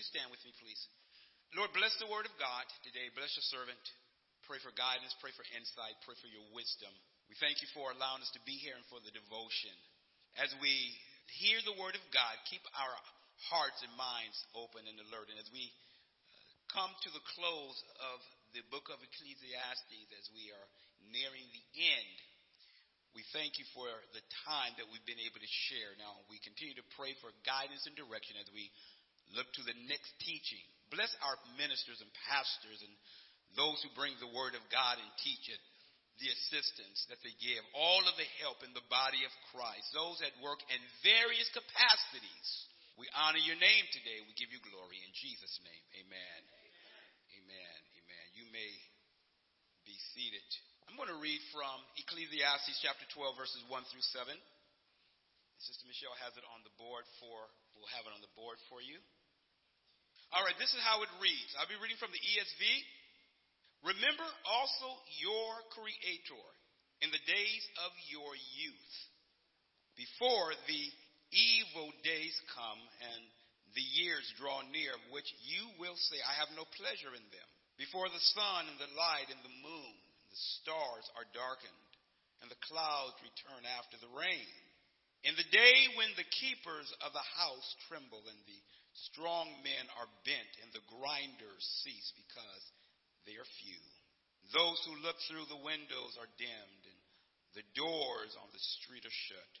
you 0.00 0.08
stand 0.08 0.32
with 0.32 0.40
me, 0.48 0.56
please? 0.56 0.80
Lord, 1.52 1.76
bless 1.76 1.92
the 2.00 2.08
word 2.08 2.24
of 2.24 2.32
God 2.40 2.64
today. 2.88 3.12
Bless 3.12 3.36
your 3.36 3.44
servant. 3.52 3.84
Pray 4.48 4.56
for 4.64 4.72
guidance. 4.72 5.12
Pray 5.20 5.28
for 5.36 5.44
insight. 5.52 5.92
Pray 6.08 6.16
for 6.24 6.30
your 6.32 6.48
wisdom. 6.56 6.88
We 7.28 7.36
thank 7.36 7.60
you 7.60 7.68
for 7.76 7.92
allowing 7.92 8.24
us 8.24 8.32
to 8.32 8.40
be 8.48 8.56
here 8.56 8.72
and 8.72 8.86
for 8.88 8.96
the 9.04 9.12
devotion. 9.12 9.76
As 10.40 10.48
we 10.64 10.72
hear 11.36 11.60
the 11.68 11.76
word 11.76 12.00
of 12.00 12.04
God, 12.16 12.32
keep 12.48 12.64
our 12.72 12.96
hearts 13.52 13.84
and 13.84 13.92
minds 13.92 14.40
open 14.56 14.88
and 14.88 14.96
alert. 15.04 15.28
And 15.28 15.36
as 15.36 15.52
we 15.52 15.68
uh, 15.68 16.40
come 16.72 16.88
to 17.04 17.10
the 17.12 17.26
close 17.36 17.76
of 18.16 18.24
the 18.56 18.64
book 18.72 18.88
of 18.88 19.04
Ecclesiastes, 19.04 20.16
as 20.16 20.26
we 20.32 20.48
are 20.48 20.68
nearing 21.12 21.44
the 21.52 21.64
end, 21.76 22.16
we 23.12 23.20
thank 23.36 23.60
you 23.60 23.68
for 23.76 23.90
the 24.16 24.24
time 24.48 24.72
that 24.80 24.88
we've 24.88 25.04
been 25.04 25.20
able 25.20 25.44
to 25.44 25.52
share. 25.68 25.92
Now, 26.00 26.24
we 26.32 26.40
continue 26.40 26.78
to 26.78 26.86
pray 26.96 27.12
for 27.20 27.34
guidance 27.44 27.84
and 27.84 27.98
direction 27.98 28.38
as 28.40 28.46
we 28.54 28.70
look 29.34 29.48
to 29.58 29.64
the 29.66 29.76
next 29.86 30.10
teaching. 30.22 30.62
Bless 30.90 31.10
our 31.22 31.38
ministers 31.54 32.02
and 32.02 32.10
pastors 32.26 32.80
and 32.82 32.94
those 33.58 33.78
who 33.82 33.90
bring 33.98 34.14
the 34.18 34.30
word 34.30 34.54
of 34.54 34.62
God 34.70 34.98
and 34.98 35.10
teach 35.22 35.46
it, 35.50 35.62
the 36.22 36.30
assistance 36.30 37.06
that 37.10 37.18
they 37.22 37.34
give, 37.40 37.62
all 37.74 38.02
of 38.06 38.14
the 38.18 38.28
help 38.42 38.62
in 38.62 38.74
the 38.76 38.84
body 38.92 39.22
of 39.26 39.32
Christ, 39.50 39.90
those 39.94 40.20
that 40.22 40.34
work 40.44 40.60
in 40.70 40.80
various 41.02 41.48
capacities. 41.50 42.48
We 42.98 43.08
honor 43.16 43.40
your 43.40 43.56
name 43.56 43.86
today. 43.96 44.20
We 44.22 44.36
give 44.36 44.52
you 44.52 44.60
glory 44.60 45.00
in 45.00 45.12
Jesus' 45.16 45.56
name. 45.64 45.84
Amen. 46.04 46.40
Amen. 47.32 47.78
Amen. 47.96 48.26
You 48.36 48.44
may 48.52 48.72
be 49.88 49.96
seated. 50.12 50.44
I'm 50.90 50.98
going 50.98 51.08
to 51.08 51.22
read 51.22 51.40
from 51.54 51.80
Ecclesiastes 51.96 52.82
chapter 52.82 53.06
12, 53.14 53.40
verses 53.40 53.62
1 53.70 53.88
through 53.88 54.04
7. 54.10 54.36
Sister 55.60 55.86
Michelle 55.88 56.16
has 56.20 56.36
it 56.36 56.44
on 56.52 56.60
the 56.64 56.74
board 56.76 57.04
for, 57.20 57.36
we'll 57.76 57.88
have 57.96 58.04
it 58.04 58.12
on 58.12 58.20
the 58.24 58.32
board 58.36 58.56
for 58.68 58.80
you. 58.84 59.00
All 60.30 60.46
right, 60.46 60.54
this 60.62 60.70
is 60.70 60.82
how 60.86 61.02
it 61.02 61.10
reads. 61.18 61.50
I'll 61.58 61.66
be 61.66 61.80
reading 61.82 61.98
from 61.98 62.14
the 62.14 62.22
ESV. 62.22 62.62
Remember 63.82 64.28
also 64.46 64.88
your 65.18 65.50
Creator 65.74 66.46
in 67.02 67.10
the 67.10 67.24
days 67.26 67.64
of 67.82 67.90
your 68.12 68.30
youth, 68.54 68.94
before 69.98 70.54
the 70.70 70.84
evil 71.34 71.90
days 72.06 72.36
come 72.54 72.78
and 73.10 73.22
the 73.74 73.82
years 73.82 74.22
draw 74.38 74.62
near, 74.70 74.94
which 75.10 75.26
you 75.50 75.66
will 75.82 75.98
say, 75.98 76.18
I 76.22 76.38
have 76.38 76.54
no 76.54 76.66
pleasure 76.78 77.10
in 77.10 77.26
them, 77.34 77.48
before 77.74 78.06
the 78.06 78.26
sun 78.36 78.70
and 78.70 78.78
the 78.78 78.92
light 78.94 79.30
and 79.34 79.42
the 79.42 79.58
moon 79.66 79.94
and 79.98 80.30
the 80.30 80.42
stars 80.62 81.06
are 81.18 81.26
darkened, 81.34 81.90
and 82.44 82.52
the 82.52 82.64
clouds 82.70 83.18
return 83.24 83.66
after 83.66 83.98
the 83.98 84.12
rain. 84.14 84.54
In 85.26 85.34
the 85.34 85.50
day 85.50 85.90
when 85.98 86.14
the 86.14 86.28
keepers 86.38 86.88
of 87.02 87.10
the 87.10 87.26
house 87.34 87.68
tremble, 87.90 88.22
and 88.24 88.40
the 88.46 88.60
strong 89.08 89.48
men 89.64 89.86
are 89.96 90.10
bent, 90.28 90.52
and 90.60 90.70
the 90.76 90.84
grinders 90.92 91.64
cease 91.80 92.12
because 92.18 92.64
they 93.24 93.38
are 93.40 93.56
few. 93.64 93.82
Those 94.52 94.80
who 94.84 95.04
look 95.04 95.16
through 95.24 95.46
the 95.48 95.64
windows 95.64 96.18
are 96.18 96.28
dimmed, 96.36 96.84
and 96.84 97.00
the 97.54 97.66
doors 97.76 98.32
on 98.40 98.48
the 98.52 98.64
street 98.80 99.06
are 99.06 99.20
shut. 99.30 99.52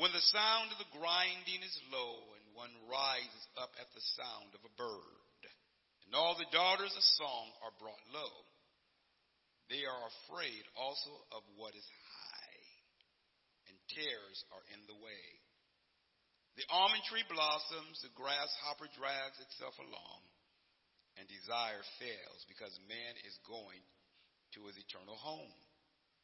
When 0.00 0.12
the 0.12 0.30
sound 0.32 0.72
of 0.72 0.80
the 0.80 0.94
grinding 0.96 1.60
is 1.60 1.76
low, 1.92 2.16
and 2.36 2.56
one 2.56 2.72
rises 2.88 3.44
up 3.60 3.76
at 3.76 3.92
the 3.92 4.04
sound 4.16 4.56
of 4.56 4.64
a 4.64 4.76
bird, 4.80 5.40
and 6.08 6.16
all 6.16 6.36
the 6.36 6.48
daughters 6.48 6.92
of 6.96 7.04
song 7.20 7.46
are 7.64 7.76
brought 7.76 8.00
low. 8.12 8.34
They 9.68 9.84
are 9.88 10.04
afraid 10.28 10.64
also 10.76 11.12
of 11.32 11.44
what 11.56 11.76
is 11.76 11.84
high, 11.84 12.60
and 13.68 13.76
tares 13.88 14.38
are 14.52 14.64
in 14.72 14.80
the 14.88 14.96
way. 15.00 15.41
The 16.56 16.68
almond 16.68 17.04
tree 17.08 17.24
blossoms, 17.28 18.00
the 18.04 18.12
grasshopper 18.12 18.88
drags 18.92 19.40
itself 19.40 19.76
along, 19.80 20.20
and 21.16 21.24
desire 21.28 21.80
fails 21.96 22.40
because 22.48 22.72
man 22.88 23.14
is 23.24 23.36
going 23.48 23.80
to 24.56 24.68
his 24.68 24.76
eternal 24.76 25.16
home. 25.16 25.56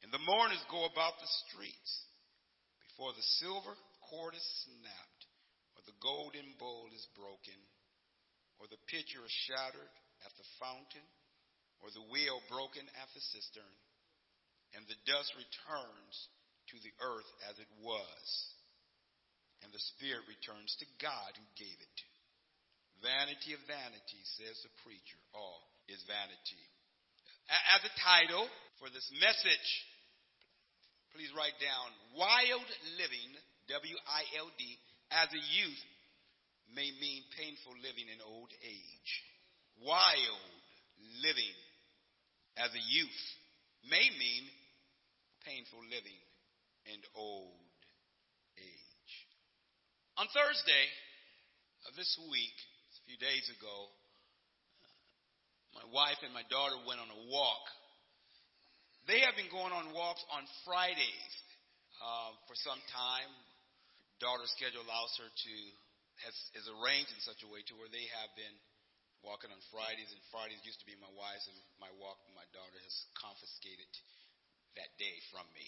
And 0.05 0.13
the 0.13 0.23
mourners 0.23 0.63
go 0.69 0.85
about 0.85 1.17
the 1.19 1.33
streets 1.49 1.93
before 2.87 3.17
the 3.17 3.31
silver 3.41 3.75
cord 4.09 4.37
is 4.37 4.49
snapped, 4.69 5.23
or 5.75 5.83
the 5.89 5.97
golden 5.99 6.55
bowl 6.61 6.93
is 6.93 7.05
broken, 7.17 7.59
or 8.61 8.69
the 8.69 8.81
pitcher 8.89 9.25
is 9.25 9.35
shattered 9.49 9.95
at 10.25 10.33
the 10.37 10.49
fountain 10.61 11.09
or 11.83 11.91
the 11.95 12.07
wheel 12.11 12.43
broken 12.51 12.83
at 12.99 13.11
the 13.15 13.23
cistern, 13.35 13.75
and 14.75 14.83
the 14.87 14.99
dust 15.07 15.31
returns 15.39 16.15
to 16.75 16.77
the 16.83 16.95
earth 17.01 17.31
as 17.49 17.57
it 17.59 17.71
was, 17.81 18.25
and 19.63 19.71
the 19.75 19.87
spirit 19.95 20.25
returns 20.31 20.75
to 20.79 20.87
God 21.03 21.31
who 21.35 21.47
gave 21.59 21.79
it. 21.79 21.99
Vanity 23.03 23.55
of 23.55 23.63
vanity, 23.71 24.21
says 24.39 24.59
the 24.67 24.73
preacher. 24.83 25.21
All 25.35 25.63
is 25.87 26.03
vanity. 26.07 26.65
As 27.49 27.83
a 27.87 27.95
title 28.03 28.45
for 28.83 28.91
this 28.91 29.07
message, 29.23 29.71
please 31.15 31.31
write 31.33 31.57
down 31.63 31.89
Wild 32.19 32.69
Living, 32.99 33.31
W 33.71 33.97
I 34.05 34.23
L 34.37 34.51
D, 34.59 34.63
as 35.15 35.31
a 35.33 35.45
youth 35.57 35.85
may 36.75 36.91
mean 37.01 37.23
painful 37.39 37.73
living 37.81 38.11
in 38.13 38.21
old 38.21 38.53
age. 38.61 39.11
Wild 39.81 40.53
living 41.23 41.57
as 42.59 42.75
a 42.75 42.85
youth 42.93 43.25
may 43.89 44.11
mean 44.19 44.45
painful 45.47 45.81
living 45.87 46.21
and 46.93 47.01
old. 47.15 47.68
On 50.19 50.27
Thursday 50.35 50.87
of 51.87 51.95
this 51.95 52.11
week, 52.27 52.59
a 52.91 53.03
few 53.07 53.15
days 53.23 53.47
ago, 53.55 53.87
my 55.79 55.87
wife 55.95 56.19
and 56.27 56.35
my 56.35 56.43
daughter 56.51 56.75
went 56.91 56.99
on 56.99 57.07
a 57.07 57.21
walk. 57.31 57.63
They 59.07 59.23
have 59.23 59.39
been 59.39 59.47
going 59.47 59.71
on 59.71 59.95
walks 59.95 60.19
on 60.35 60.43
Fridays 60.67 61.35
uh, 62.03 62.35
for 62.51 62.59
some 62.59 62.83
time. 62.91 63.31
Daughter's 64.19 64.51
schedule 64.59 64.83
allows 64.83 65.15
her 65.23 65.31
to 65.31 65.55
has 66.27 66.35
is 66.59 66.67
arranged 66.67 67.15
in 67.15 67.23
such 67.23 67.47
a 67.47 67.49
way 67.55 67.63
to 67.71 67.79
where 67.79 67.87
they 67.87 68.11
have 68.19 68.35
been 68.35 68.57
walking 69.23 69.55
on 69.55 69.61
Fridays, 69.71 70.11
and 70.11 70.19
Fridays 70.35 70.59
used 70.67 70.83
to 70.83 70.89
be 70.91 70.99
my 70.99 71.15
wife's, 71.15 71.47
and 71.47 71.59
my 71.79 71.95
walk, 71.95 72.19
my 72.35 72.47
daughter 72.51 72.75
has 72.83 72.97
confiscated 73.15 73.87
that 74.75 74.91
day 74.99 75.15
from 75.31 75.47
me. 75.55 75.67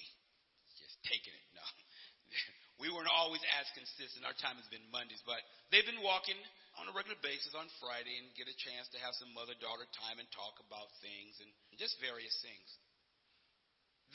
Just 0.75 0.99
taking 1.07 1.39
it. 1.39 1.47
No. 1.55 1.63
we 2.81 2.89
weren't 2.89 3.13
always 3.13 3.45
as 3.61 3.69
consistent. 3.77 4.25
Our 4.25 4.35
time 4.41 4.57
has 4.57 4.67
been 4.73 4.83
Mondays, 4.89 5.21
but 5.29 5.39
they've 5.69 5.87
been 5.87 6.01
walking 6.01 6.39
on 6.81 6.89
a 6.89 6.97
regular 6.97 7.21
basis 7.21 7.53
on 7.53 7.69
Friday 7.79 8.17
and 8.17 8.33
get 8.35 8.49
a 8.49 8.57
chance 8.57 8.89
to 8.97 8.99
have 9.05 9.13
some 9.21 9.31
mother 9.37 9.55
daughter 9.61 9.85
time 10.01 10.17
and 10.17 10.27
talk 10.33 10.57
about 10.65 10.89
things 11.05 11.37
and 11.45 11.51
just 11.77 12.01
various 12.01 12.33
things. 12.41 12.69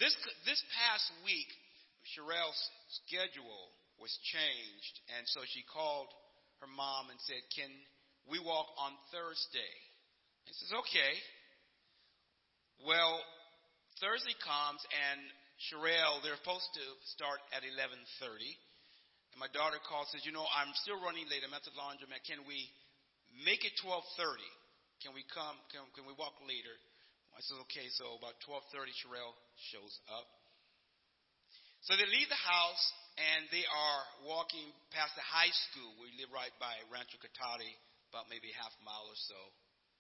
This, 0.02 0.18
this 0.44 0.60
past 0.76 1.08
week, 1.24 1.48
Sherelle's 2.12 2.60
schedule 3.06 3.72
was 4.02 4.12
changed, 4.34 4.96
and 5.16 5.24
so 5.30 5.46
she 5.48 5.64
called 5.72 6.12
her 6.60 6.68
mom 6.68 7.14
and 7.14 7.20
said, 7.24 7.40
Can 7.56 7.72
we 8.26 8.42
walk 8.42 8.66
on 8.82 8.94
Thursday. 9.14 9.74
He 10.50 10.54
says, 10.58 10.74
okay. 10.82 11.14
Well, 12.82 13.22
Thursday 14.02 14.34
comes 14.42 14.82
and 14.90 15.22
Sherelle, 15.68 16.20
they're 16.22 16.38
supposed 16.44 16.68
to 16.76 16.86
start 17.16 17.40
at 17.56 17.64
11:30. 17.64 18.44
And 19.32 19.40
my 19.40 19.48
daughter 19.52 19.80
calls 19.84 20.12
says, 20.12 20.24
you 20.28 20.36
know, 20.36 20.48
I'm 20.52 20.72
still 20.84 21.00
running 21.00 21.28
late. 21.32 21.44
I'm 21.44 21.56
at 21.56 21.64
the 21.64 21.76
laundromat. 21.76 22.24
Can 22.28 22.44
we 22.48 22.60
make 23.44 23.64
it 23.64 23.76
12:30? 23.80 24.40
Can 25.04 25.12
we 25.16 25.24
come? 25.32 25.56
Can, 25.72 25.84
can 25.96 26.08
we 26.08 26.16
walk 26.16 26.36
later? 26.44 26.76
I 27.36 27.44
said, 27.44 27.60
okay. 27.68 27.88
So 28.00 28.16
about 28.20 28.40
12:30, 28.48 28.96
Sherelle 29.00 29.36
shows 29.72 29.96
up. 30.12 30.28
So 31.88 31.94
they 31.96 32.08
leave 32.10 32.32
the 32.32 32.40
house 32.40 32.84
and 33.16 33.48
they 33.54 33.64
are 33.64 34.02
walking 34.28 34.66
past 34.92 35.16
the 35.16 35.24
high 35.24 35.54
school. 35.70 35.92
We 36.02 36.12
live 36.20 36.34
right 36.34 36.52
by 36.60 36.74
Rancho 36.92 37.22
Cotate 37.22 37.78
about 38.10 38.28
maybe 38.28 38.52
half 38.56 38.74
a 38.76 38.84
mile 38.84 39.08
or 39.08 39.20
so. 39.30 39.40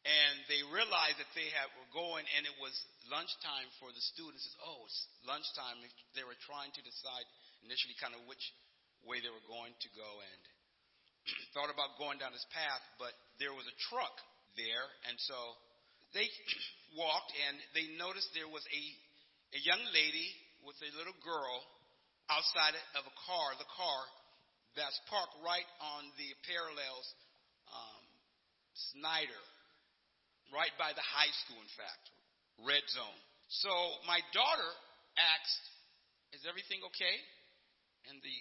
And 0.05 0.35
they 0.45 0.61
realized 0.69 1.17
that 1.17 1.31
they 1.33 1.49
had, 1.49 1.65
were 1.73 1.89
going, 1.89 2.29
and 2.37 2.45
it 2.45 2.53
was 2.61 2.73
lunchtime 3.09 3.65
for 3.81 3.89
the 3.89 4.03
students. 4.13 4.45
Oh, 4.61 4.85
it's 4.85 5.01
lunchtime. 5.25 5.81
They 6.13 6.21
were 6.21 6.37
trying 6.45 6.69
to 6.77 6.81
decide 6.85 7.25
initially 7.65 7.97
kind 7.97 8.13
of 8.13 8.21
which 8.29 8.41
way 9.01 9.17
they 9.17 9.33
were 9.33 9.49
going 9.49 9.73
to 9.73 9.89
go, 9.97 10.09
and 10.21 10.41
thought 11.57 11.73
about 11.73 11.97
going 11.97 12.21
down 12.21 12.37
this 12.37 12.45
path, 12.53 12.85
but 13.01 13.17
there 13.41 13.53
was 13.53 13.65
a 13.65 13.75
truck 13.89 14.13
there, 14.53 14.85
and 15.09 15.17
so 15.25 15.37
they 16.13 16.29
walked, 17.01 17.33
and 17.49 17.57
they 17.73 17.89
noticed 17.97 18.29
there 18.37 18.49
was 18.49 18.65
a 18.69 18.83
a 19.53 19.61
young 19.61 19.81
lady 19.93 20.27
with 20.67 20.75
a 20.83 20.91
little 20.97 21.15
girl 21.23 21.57
outside 22.27 22.75
of 22.97 23.07
a 23.07 23.15
car, 23.23 23.55
the 23.55 23.71
car 23.71 24.01
that's 24.75 24.99
parked 25.07 25.37
right 25.39 25.67
on 25.79 26.09
the 26.19 26.29
parallels 26.49 27.07
um, 27.71 28.03
Snyder, 28.91 29.43
right 30.55 30.71
by 30.79 30.95
the 30.95 31.03
high 31.03 31.33
school, 31.43 31.59
in 31.59 31.73
fact, 31.75 32.03
red 32.63 32.83
zone. 32.89 33.19
So 33.61 33.69
my 34.07 34.23
daughter 34.31 34.71
asked, 35.19 35.65
Is 36.33 36.47
everything 36.47 36.79
okay? 36.89 37.17
And 38.09 38.23
the 38.23 38.37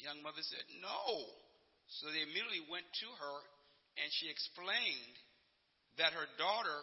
young 0.00 0.24
mother 0.24 0.40
said, 0.40 0.64
No. 0.80 1.28
So 2.00 2.08
they 2.08 2.24
immediately 2.24 2.64
went 2.70 2.86
to 3.04 3.08
her 3.20 3.36
and 4.00 4.08
she 4.16 4.30
explained 4.30 5.14
that 5.98 6.14
her 6.14 6.28
daughter 6.38 6.78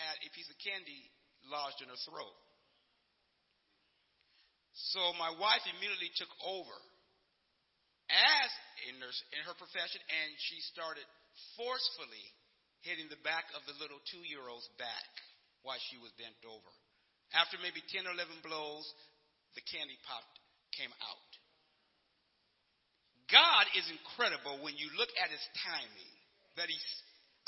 had 0.00 0.16
a 0.24 0.28
piece 0.34 0.48
of 0.48 0.58
candy 0.58 1.00
lodged 1.46 1.84
in 1.84 1.92
her 1.92 2.00
throat. 2.08 2.34
So 4.90 5.14
my 5.20 5.30
wife 5.38 5.62
immediately 5.70 6.10
took 6.18 6.32
over 6.42 6.76
as 8.10 8.50
a 8.84 8.90
nurse 8.98 9.20
in 9.32 9.40
her 9.46 9.54
profession, 9.54 10.02
and 10.02 10.28
she 10.50 10.58
started 10.74 11.06
forcefully 11.54 12.26
hitting 12.84 13.08
the 13.08 13.20
back 13.24 13.48
of 13.56 13.64
the 13.64 13.76
little 13.80 14.00
two 14.12 14.22
year 14.28 14.44
old's 14.44 14.68
back 14.76 15.10
while 15.64 15.80
she 15.88 15.96
was 16.00 16.12
bent 16.20 16.36
over. 16.44 16.72
After 17.32 17.56
maybe 17.58 17.80
10 17.90 18.04
or 18.06 18.14
11 18.14 18.44
blows, 18.44 18.86
the 19.56 19.64
candy 19.64 19.96
pop 20.04 20.24
came 20.76 20.92
out. 20.92 21.30
God 23.32 23.64
is 23.74 23.88
incredible 23.88 24.60
when 24.60 24.76
you 24.76 24.92
look 24.94 25.10
at 25.16 25.32
his 25.32 25.42
timing, 25.64 26.12
that 26.60 26.68
he 26.68 26.76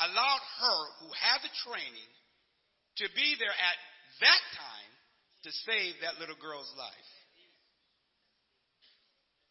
allowed 0.01 0.45
her, 0.65 0.81
who 1.05 1.11
had 1.13 1.45
the 1.45 1.53
training, 1.69 2.11
to 3.05 3.07
be 3.13 3.37
there 3.37 3.53
at 3.53 3.79
that 4.25 4.43
time 4.57 4.93
to 5.45 5.51
save 5.69 6.01
that 6.01 6.17
little 6.17 6.39
girl's 6.41 6.73
life. 6.81 7.13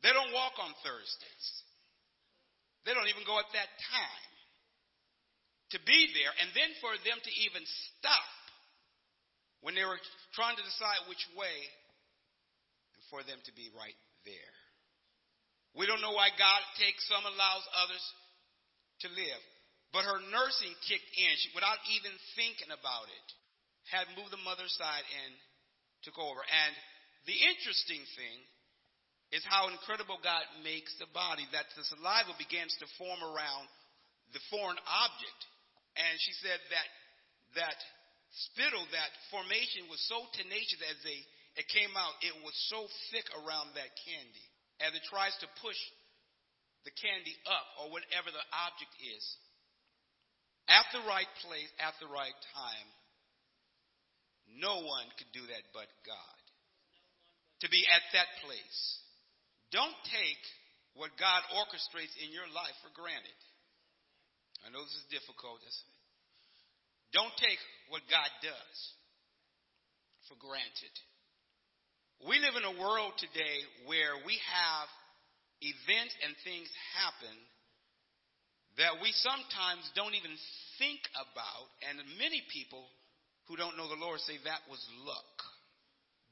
They 0.02 0.12
don't 0.12 0.34
walk 0.34 0.58
on 0.58 0.74
Thursdays. 0.82 1.48
They 2.86 2.94
don't 2.94 3.10
even 3.10 3.26
go 3.26 3.38
at 3.38 3.50
that 3.54 3.70
time. 3.90 4.35
To 5.74 5.80
be 5.82 6.14
there, 6.14 6.30
and 6.46 6.54
then 6.54 6.70
for 6.78 6.94
them 7.02 7.18
to 7.18 7.32
even 7.50 7.66
stop 7.66 8.32
when 9.66 9.74
they 9.74 9.84
were 9.84 9.98
trying 10.38 10.54
to 10.54 10.62
decide 10.62 11.10
which 11.10 11.26
way, 11.34 11.58
and 12.94 13.02
for 13.10 13.26
them 13.26 13.42
to 13.50 13.54
be 13.58 13.74
right 13.74 13.98
there. 14.30 14.54
We 15.74 15.90
don't 15.90 16.06
know 16.06 16.14
why 16.14 16.30
God 16.38 16.62
takes 16.78 17.04
some, 17.10 17.26
allows 17.26 17.66
others 17.82 18.06
to 19.04 19.08
live. 19.12 19.42
But 19.92 20.08
her 20.08 20.22
nursing 20.32 20.76
kicked 20.86 21.12
in 21.18 21.34
she, 21.40 21.52
without 21.56 21.82
even 21.98 22.14
thinking 22.38 22.72
about 22.72 23.10
it. 23.10 23.28
Had 23.90 24.10
moved 24.18 24.34
the 24.34 24.42
mother's 24.42 24.74
side 24.78 25.06
and 25.26 25.32
took 26.02 26.18
over. 26.18 26.42
And 26.42 26.74
the 27.30 27.38
interesting 27.38 28.02
thing 28.18 28.38
is 29.34 29.46
how 29.46 29.70
incredible 29.70 30.18
God 30.22 30.46
makes 30.62 30.94
the 30.98 31.10
body, 31.14 31.46
that 31.54 31.70
the 31.74 31.86
saliva 31.86 32.34
begins 32.38 32.74
to 32.82 32.88
form 32.98 33.22
around 33.22 33.66
the 34.34 34.42
foreign 34.50 34.80
object. 34.90 35.42
And 35.96 36.14
she 36.20 36.34
said 36.44 36.60
that 36.72 36.88
that 37.56 37.80
spittle, 38.52 38.84
that 38.92 39.12
formation 39.32 39.88
was 39.88 40.04
so 40.12 40.20
tenacious 40.36 40.84
as 40.92 41.00
they 41.08 41.20
it 41.56 41.72
came 41.72 41.96
out, 41.96 42.20
it 42.20 42.36
was 42.44 42.56
so 42.68 42.84
thick 43.16 43.24
around 43.32 43.72
that 43.80 43.92
candy. 44.04 44.48
As 44.84 44.92
it 44.92 45.08
tries 45.08 45.32
to 45.40 45.48
push 45.64 45.80
the 46.84 46.92
candy 46.92 47.32
up 47.48 47.68
or 47.80 47.96
whatever 47.96 48.28
the 48.28 48.46
object 48.68 48.92
is. 49.00 49.24
At 50.68 50.84
the 50.92 51.08
right 51.08 51.32
place, 51.48 51.72
at 51.80 51.96
the 52.04 52.12
right 52.12 52.36
time. 52.52 52.88
No 54.60 54.84
one 54.84 55.08
could 55.16 55.32
do 55.32 55.48
that 55.48 55.64
but 55.72 55.88
God. 56.04 56.40
To 57.64 57.68
be 57.72 57.88
at 57.88 58.04
that 58.12 58.30
place. 58.44 58.80
Don't 59.72 59.96
take 60.12 60.44
what 61.00 61.16
God 61.16 61.42
orchestrates 61.56 62.14
in 62.20 62.36
your 62.36 62.48
life 62.52 62.76
for 62.84 62.92
granted. 62.92 63.40
I 64.66 64.74
know 64.74 64.82
this 64.82 64.98
is 64.98 65.14
difficult. 65.14 65.62
Don't 67.14 67.38
take 67.38 67.62
what 67.94 68.02
God 68.10 68.28
does 68.42 68.78
for 70.26 70.34
granted. 70.42 70.94
We 72.26 72.42
live 72.42 72.58
in 72.58 72.66
a 72.66 72.82
world 72.82 73.14
today 73.22 73.62
where 73.86 74.18
we 74.26 74.42
have 74.42 74.90
events 75.62 76.18
and 76.26 76.34
things 76.42 76.66
happen 76.98 77.38
that 78.82 79.00
we 79.00 79.14
sometimes 79.14 79.86
don't 79.96 80.18
even 80.18 80.36
think 80.82 81.00
about, 81.16 81.70
and 81.88 82.02
many 82.20 82.44
people 82.52 82.84
who 83.48 83.56
don't 83.56 83.78
know 83.80 83.88
the 83.88 84.02
Lord 84.02 84.20
say 84.20 84.36
that 84.44 84.66
was 84.68 84.82
luck. 85.06 85.38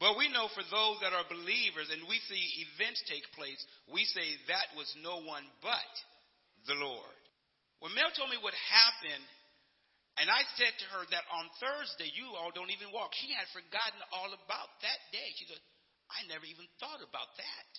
But 0.01 0.19
we 0.19 0.27
know 0.27 0.51
for 0.51 0.65
those 0.67 0.99
that 0.99 1.15
are 1.15 1.23
believers 1.29 1.87
and 1.87 2.03
we 2.09 2.19
see 2.27 2.65
events 2.67 2.99
take 3.07 3.23
place, 3.37 3.61
we 3.87 4.03
say 4.03 4.25
that 4.51 4.75
was 4.75 4.89
no 4.99 5.23
one 5.23 5.47
but 5.63 5.93
the 6.67 6.75
Lord. 6.75 7.22
When 7.83 7.91
Mel 7.99 8.15
told 8.15 8.31
me 8.31 8.39
what 8.39 8.55
happened, 8.71 9.27
and 10.23 10.31
I 10.31 10.39
said 10.55 10.71
to 10.71 10.87
her 10.95 11.03
that 11.03 11.27
on 11.35 11.51
Thursday, 11.59 12.07
you 12.15 12.31
all 12.31 12.55
don't 12.55 12.71
even 12.71 12.95
walk. 12.95 13.11
She 13.19 13.35
had 13.35 13.43
forgotten 13.51 13.99
all 14.15 14.31
about 14.31 14.71
that 14.87 14.99
day. 15.11 15.27
She 15.35 15.43
said, 15.51 15.59
I 16.07 16.23
never 16.31 16.47
even 16.47 16.63
thought 16.79 17.03
about 17.03 17.27
that. 17.35 17.71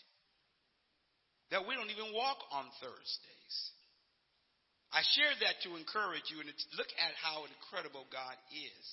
That 1.56 1.64
we 1.64 1.72
don't 1.72 1.88
even 1.88 2.12
walk 2.12 2.36
on 2.52 2.68
Thursdays. 2.84 3.56
I 4.92 5.00
share 5.16 5.32
that 5.40 5.64
to 5.64 5.80
encourage 5.80 6.28
you 6.28 6.44
and 6.44 6.52
look 6.76 6.92
at 7.00 7.16
how 7.24 7.48
incredible 7.48 8.04
God 8.12 8.36
is. 8.52 8.86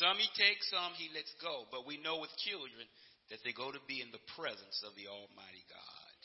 Some 0.00 0.16
he 0.16 0.32
takes, 0.32 0.72
some 0.72 0.96
he 0.96 1.12
lets 1.12 1.28
go. 1.44 1.68
But 1.68 1.84
we 1.84 2.00
know 2.00 2.24
with 2.24 2.32
children 2.40 2.88
that 3.28 3.44
they 3.44 3.52
go 3.52 3.68
to 3.68 3.84
be 3.84 4.00
in 4.00 4.08
the 4.16 4.24
presence 4.32 4.80
of 4.88 4.96
the 4.96 5.12
Almighty 5.12 5.64
God. 5.68 6.16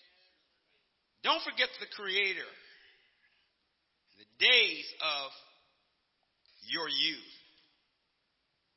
Don't 1.27 1.43
forget 1.43 1.67
the 1.83 1.91
Creator. 1.91 2.47
The 4.17 4.29
days 4.41 4.87
of 5.01 5.29
your 6.67 6.89
youth. 6.89 7.35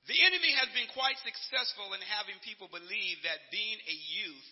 The 0.08 0.20
enemy 0.26 0.52
has 0.56 0.68
been 0.74 0.90
quite 0.92 1.16
successful 1.22 1.92
in 1.94 2.02
having 2.02 2.36
people 2.42 2.68
believe 2.68 3.18
that 3.24 3.52
being 3.54 3.78
a 3.78 3.96
youth 4.20 4.48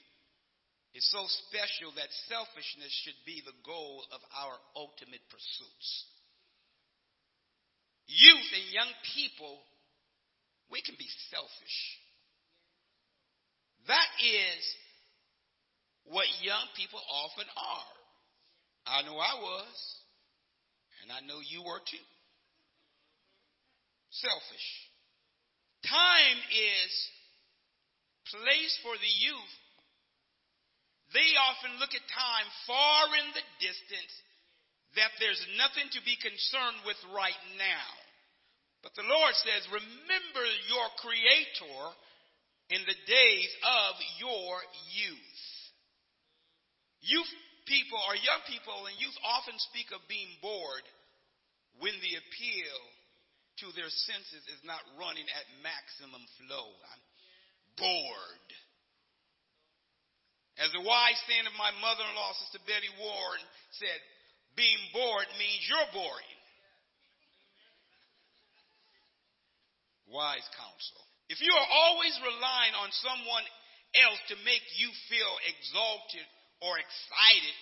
is 0.94 1.04
so 1.12 1.26
special 1.48 1.92
that 1.96 2.08
selfishness 2.30 2.94
should 3.04 3.18
be 3.26 3.42
the 3.44 3.56
goal 3.66 4.06
of 4.14 4.20
our 4.32 4.56
ultimate 4.76 5.22
pursuits. 5.28 5.88
Youth 8.08 8.50
and 8.54 8.66
young 8.72 8.92
people 9.14 9.60
we 10.70 10.80
can 10.82 10.96
be 10.98 11.08
selfish. 11.32 11.78
That 13.88 14.10
is 14.20 14.62
what 16.04 16.28
young 16.40 16.64
people 16.76 17.00
often 17.00 17.48
are. 17.56 17.92
I 18.88 19.02
know 19.04 19.16
I 19.16 19.34
was, 19.36 19.76
and 21.08 21.16
I 21.16 21.24
know 21.24 21.40
you 21.40 21.64
were 21.64 21.80
too. 21.88 22.06
Selfish. 24.12 24.68
Time 25.88 26.38
is 26.52 26.92
place 28.28 28.76
for 28.84 28.92
the 28.92 29.14
youth. 29.24 29.54
They 31.16 31.32
often 31.48 31.80
look 31.80 31.96
at 31.96 32.04
time 32.12 32.48
far 32.68 33.08
in 33.16 33.32
the 33.32 33.46
distance 33.56 34.12
that 35.00 35.16
there's 35.16 35.40
nothing 35.56 35.88
to 35.96 36.04
be 36.04 36.20
concerned 36.20 36.84
with 36.84 37.00
right 37.16 37.40
now. 37.56 37.88
But 38.84 38.92
the 38.92 39.08
Lord 39.08 39.32
says, 39.32 39.64
remember 39.72 40.44
your 40.68 40.88
Creator 41.00 41.80
in 42.68 42.84
the 42.84 43.00
days 43.08 43.50
of 43.64 43.96
your 44.20 44.60
youth. 44.92 45.40
Youth 47.00 47.32
people 47.68 48.00
or 48.08 48.16
young 48.16 48.42
people 48.48 48.88
and 48.88 48.96
youth 48.96 49.14
often 49.22 49.54
speak 49.70 49.92
of 49.92 50.00
being 50.08 50.32
bored 50.40 50.86
when 51.78 51.94
the 52.00 52.16
appeal 52.16 52.78
to 53.62 53.66
their 53.76 53.92
senses 54.08 54.42
is 54.50 54.62
not 54.64 54.80
running 54.96 55.28
at 55.36 55.46
maximum 55.62 56.24
flow. 56.40 56.68
I'm 56.72 57.04
bored. 57.76 58.48
As 60.58 60.74
the 60.74 60.82
wise 60.82 61.20
saying 61.30 61.46
of 61.46 61.54
my 61.54 61.70
mother 61.78 62.02
in 62.02 62.14
law, 62.18 62.34
Sister 62.34 62.58
Betty 62.66 62.90
Ward, 62.98 63.40
said, 63.78 63.98
being 64.58 64.80
bored 64.90 65.30
means 65.38 65.62
you're 65.70 65.92
boring. 65.94 66.34
wise 70.08 70.44
counsel. 70.56 71.04
If 71.28 71.40
you 71.44 71.52
are 71.52 71.68
always 71.68 72.16
relying 72.24 72.74
on 72.80 72.88
someone 73.04 73.46
else 74.08 74.20
to 74.32 74.36
make 74.44 74.64
you 74.80 74.88
feel 75.12 75.34
exalted 75.44 76.26
or 76.60 76.74
excited, 76.78 77.56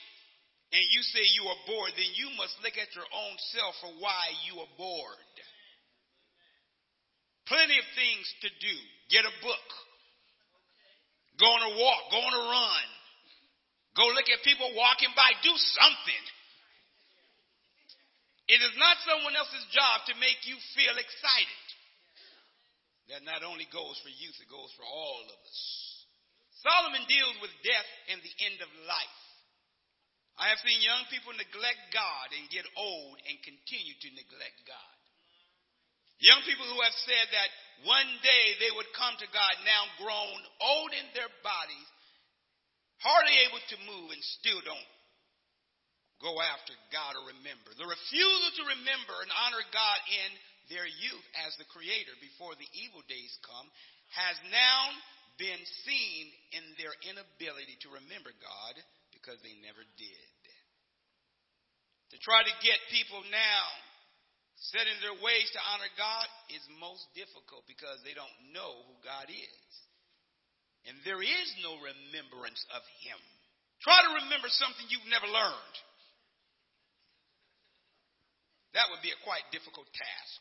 and 0.72 0.82
you 0.90 1.00
say 1.14 1.22
you 1.36 1.46
are 1.46 1.62
bored, 1.68 1.94
then 1.94 2.10
you 2.18 2.32
must 2.34 2.58
look 2.64 2.74
at 2.74 2.90
your 2.96 3.06
own 3.06 3.34
self 3.54 3.74
for 3.80 3.92
why 4.02 4.24
you 4.48 4.58
are 4.58 4.72
bored. 4.76 5.34
Plenty 7.46 7.78
of 7.78 7.86
things 7.94 8.26
to 8.42 8.48
do. 8.58 8.76
Get 9.08 9.22
a 9.22 9.34
book. 9.38 9.68
Go 11.38 11.46
on 11.46 11.62
a 11.70 11.72
walk. 11.78 12.02
Go 12.10 12.18
on 12.18 12.34
a 12.34 12.44
run. 12.50 12.86
Go 13.94 14.04
look 14.12 14.26
at 14.26 14.42
people 14.42 14.66
walking 14.74 15.14
by. 15.14 15.30
Do 15.46 15.54
something. 15.54 16.24
It 18.50 18.58
is 18.62 18.74
not 18.78 18.98
someone 19.06 19.34
else's 19.38 19.66
job 19.70 20.06
to 20.10 20.14
make 20.18 20.42
you 20.46 20.58
feel 20.74 20.94
excited. 20.98 21.64
That 23.14 23.22
not 23.22 23.46
only 23.46 23.70
goes 23.70 23.98
for 24.02 24.10
youth, 24.10 24.38
it 24.42 24.50
goes 24.50 24.70
for 24.74 24.82
all 24.82 25.22
of 25.22 25.38
us. 25.46 25.95
Solomon 26.64 27.04
deals 27.08 27.36
with 27.44 27.52
death 27.64 27.90
and 28.12 28.20
the 28.20 28.36
end 28.48 28.58
of 28.64 28.70
life. 28.88 29.20
I 30.36 30.52
have 30.52 30.60
seen 30.60 30.84
young 30.84 31.08
people 31.08 31.32
neglect 31.32 31.96
God 31.96 32.28
and 32.36 32.52
get 32.52 32.68
old 32.76 33.16
and 33.24 33.36
continue 33.40 33.96
to 33.96 34.16
neglect 34.16 34.60
God. 34.68 34.96
Young 36.20 36.40
people 36.48 36.64
who 36.64 36.80
have 36.80 36.96
said 37.04 37.26
that 37.32 37.50
one 37.84 38.08
day 38.24 38.44
they 38.60 38.72
would 38.72 38.88
come 38.96 39.16
to 39.20 39.28
God, 39.36 39.54
now 39.68 39.84
grown, 40.00 40.40
old 40.64 40.92
in 40.96 41.08
their 41.12 41.28
bodies, 41.44 41.88
hardly 43.04 43.36
able 43.44 43.60
to 43.60 43.76
move, 43.84 44.08
and 44.12 44.24
still 44.40 44.60
don't 44.64 44.90
go 46.24 46.32
after 46.40 46.72
God 46.88 47.20
or 47.20 47.36
remember. 47.36 47.76
The 47.76 47.84
refusal 47.84 48.50
to 48.60 48.72
remember 48.80 49.16
and 49.20 49.32
honor 49.44 49.60
God 49.72 49.98
in 50.08 50.30
their 50.72 50.88
youth 50.88 51.26
as 51.44 51.52
the 51.60 51.68
creator 51.68 52.16
before 52.18 52.56
the 52.56 52.68
evil 52.72 53.04
days 53.04 53.32
come 53.44 53.68
has 54.16 54.36
now 54.48 54.80
been 55.36 55.62
seen 55.84 56.24
in 56.56 56.64
their 56.80 56.92
inability 57.04 57.76
to 57.84 57.92
remember 57.92 58.32
God 58.40 58.74
because 59.12 59.36
they 59.44 59.56
never 59.60 59.84
did. 60.00 60.30
To 62.14 62.16
try 62.22 62.40
to 62.44 62.54
get 62.62 62.78
people 62.94 63.20
now 63.28 63.64
set 64.72 64.88
in 64.88 64.98
their 65.04 65.18
ways 65.20 65.48
to 65.52 65.60
honor 65.74 65.90
God 66.00 66.26
is 66.54 66.64
most 66.80 67.04
difficult 67.12 67.66
because 67.68 68.00
they 68.06 68.16
don't 68.16 68.32
know 68.56 68.72
who 68.88 68.96
God 69.04 69.28
is. 69.28 69.72
And 70.86 70.96
there 71.02 71.20
is 71.20 71.48
no 71.66 71.76
remembrance 71.82 72.62
of 72.70 72.82
Him. 73.02 73.18
Try 73.82 73.98
to 74.06 74.22
remember 74.22 74.48
something 74.48 74.86
you've 74.88 75.10
never 75.10 75.26
learned. 75.26 75.76
That 78.78 78.88
would 78.92 79.02
be 79.02 79.10
a 79.10 79.24
quite 79.26 79.44
difficult 79.50 79.88
task. 79.90 80.40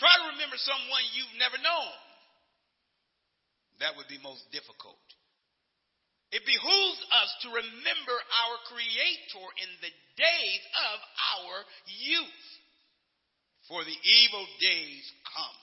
Try 0.00 0.10
to 0.18 0.32
remember 0.34 0.56
someone 0.56 1.04
you've 1.12 1.36
never 1.36 1.60
known. 1.60 1.94
That 3.82 3.98
would 3.98 4.06
be 4.06 4.22
most 4.22 4.46
difficult. 4.54 5.02
It 6.30 6.46
behooves 6.46 7.00
us 7.18 7.30
to 7.44 7.48
remember 7.50 8.16
our 8.16 8.56
Creator 8.70 9.46
in 9.58 9.70
the 9.84 9.92
days 10.16 10.64
of 10.94 10.98
our 11.02 11.54
youth, 11.90 12.46
for 13.66 13.82
the 13.84 13.98
evil 13.98 14.46
days 14.62 15.04
come. 15.34 15.58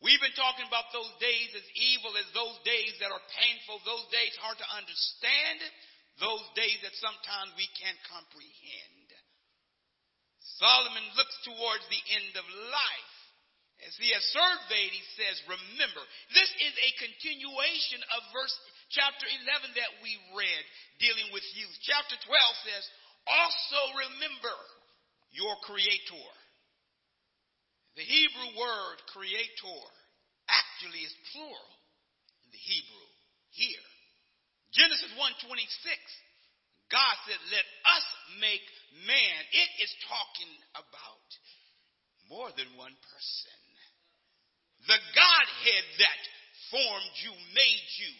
We've 0.00 0.22
been 0.22 0.38
talking 0.38 0.70
about 0.70 0.94
those 0.94 1.10
days 1.18 1.50
as 1.56 1.66
evil 1.76 2.14
as 2.14 2.28
those 2.30 2.56
days 2.62 2.94
that 3.02 3.10
are 3.10 3.34
painful, 3.36 3.82
those 3.82 4.06
days 4.14 4.32
hard 4.38 4.56
to 4.62 4.68
understand, 4.76 5.60
those 6.22 6.46
days 6.54 6.78
that 6.86 6.94
sometimes 7.02 7.52
we 7.58 7.66
can't 7.76 8.00
comprehend. 8.06 9.08
Solomon 10.62 11.04
looks 11.18 11.36
towards 11.42 11.84
the 11.90 12.02
end 12.16 12.32
of 12.38 12.46
life. 12.70 13.15
As 13.84 13.92
he 14.00 14.08
has 14.16 14.24
surveyed, 14.32 14.92
he 14.92 15.04
says, 15.20 15.36
remember. 15.52 16.02
This 16.32 16.48
is 16.64 16.74
a 16.80 16.90
continuation 16.96 18.00
of 18.16 18.32
verse 18.32 18.56
chapter 18.88 19.28
11 19.28 19.76
that 19.76 19.92
we 20.00 20.16
read 20.32 20.62
dealing 20.96 21.28
with 21.34 21.44
youth. 21.52 21.76
Chapter 21.84 22.16
12 22.16 22.68
says, 22.72 22.84
also 23.28 23.80
remember 24.08 24.56
your 25.36 25.52
creator. 25.68 26.28
The 28.00 28.06
Hebrew 28.06 28.50
word 28.56 28.98
creator 29.12 29.80
actually 30.48 31.04
is 31.04 31.14
plural 31.32 31.72
in 32.44 32.52
the 32.52 32.60
Hebrew 32.60 33.08
here. 33.56 33.86
Genesis 34.72 35.12
1:26. 35.16 35.96
God 36.88 37.16
said, 37.26 37.40
"Let 37.50 37.66
us 37.96 38.06
make 38.38 38.62
man." 39.08 39.46
It 39.50 39.70
is 39.80 39.94
talking 40.06 40.62
about 40.74 41.28
more 42.28 42.52
than 42.52 42.76
one 42.76 42.94
person. 42.94 43.65
The 44.86 45.00
Godhead 45.14 45.86
that 45.98 46.20
formed 46.70 47.14
you, 47.22 47.32
made 47.54 47.86
you, 47.98 48.12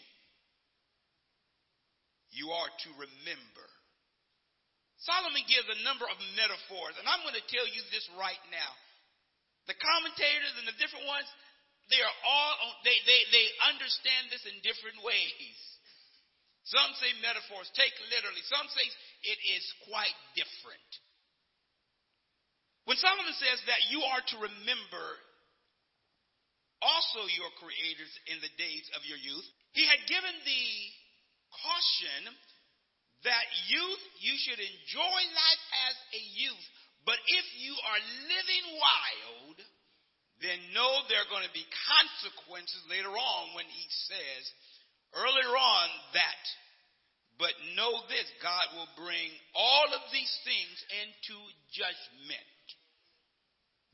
you 2.35 2.47
are 2.51 2.69
to 2.69 2.89
remember. 2.99 3.67
Solomon 5.01 5.45
gives 5.47 5.67
a 5.71 5.85
number 5.87 6.03
of 6.05 6.19
metaphors, 6.35 6.99
and 6.99 7.07
I'm 7.07 7.23
going 7.23 7.37
to 7.39 7.51
tell 7.53 7.65
you 7.65 7.81
this 7.89 8.03
right 8.19 8.41
now. 8.51 8.71
The 9.71 9.79
commentators 9.79 10.53
and 10.59 10.67
the 10.67 10.75
different 10.79 11.07
ones, 11.07 11.27
they 11.91 11.99
are 12.03 12.17
all 12.27 12.51
they, 12.83 12.95
they, 13.07 13.21
they 13.31 13.47
understand 13.71 14.31
this 14.31 14.43
in 14.47 14.59
different 14.63 14.99
ways. 15.03 15.59
Some 16.67 16.91
say 16.99 17.15
metaphors, 17.23 17.71
take 17.79 17.95
literally. 18.11 18.43
Some 18.51 18.67
say 18.67 18.85
it 19.23 19.39
is 19.55 19.63
quite 19.87 20.15
different. 20.35 20.91
When 22.83 22.99
Solomon 22.99 23.35
says 23.39 23.59
that 23.71 23.87
you 23.91 24.03
are 24.03 24.23
to 24.35 24.37
remember 24.51 25.07
also 26.81 27.25
your 27.33 27.51
creators 27.57 28.13
in 28.29 28.37
the 28.41 28.53
days 28.57 28.85
of 28.93 29.01
your 29.05 29.17
youth, 29.17 29.47
he 29.73 29.85
had 29.85 30.01
given 30.05 30.35
the 30.45 30.65
caution 31.63 32.21
that 33.25 33.45
youth, 33.67 34.03
you 34.21 34.35
should 34.37 34.61
enjoy 34.61 35.19
life 35.33 35.63
as 35.89 35.95
a 36.13 36.21
youth. 36.37 36.67
But 37.03 37.17
if 37.25 37.45
you 37.57 37.73
are 37.73 38.01
living 38.29 38.65
wild, 38.77 39.57
then 40.43 40.59
know 40.75 40.91
there 41.09 41.23
are 41.23 41.33
going 41.33 41.47
to 41.47 41.55
be 41.55 41.65
consequences 41.65 42.83
later 42.91 43.09
on 43.09 43.43
when 43.57 43.65
he 43.65 43.85
says, 44.05 44.43
earlier 45.17 45.53
on, 45.55 45.87
that. 46.13 46.43
But 47.41 47.53
know 47.77 48.05
this 48.09 48.27
God 48.41 48.65
will 48.77 48.91
bring 48.97 49.29
all 49.53 49.89
of 49.93 50.03
these 50.13 50.33
things 50.45 50.77
into 51.05 51.37
judgment. 51.73 52.47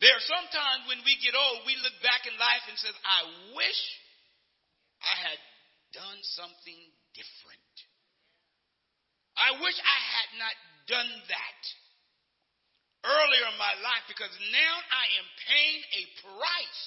There 0.04 0.12
are 0.12 0.28
sometimes 0.28 0.84
when 0.92 1.00
we 1.08 1.16
get 1.24 1.32
old, 1.32 1.64
we 1.64 1.80
look 1.80 1.96
back 2.04 2.28
in 2.28 2.36
life 2.36 2.68
and 2.68 2.76
says, 2.76 2.92
I 3.08 3.24
wish 3.56 3.82
I 5.00 5.16
had 5.32 5.40
done 5.96 6.20
something 6.36 6.82
different. 7.16 7.74
I 9.40 9.64
wish 9.64 9.80
I 9.80 10.00
had 10.20 10.30
not 10.44 10.56
done 10.92 11.08
that 11.08 11.62
earlier 13.08 13.48
in 13.48 13.56
my 13.56 13.80
life 13.80 14.04
because 14.12 14.36
now 14.52 14.76
I 14.92 15.06
am 15.24 15.28
paying 15.48 15.82
a 15.96 16.04
price. 16.20 16.84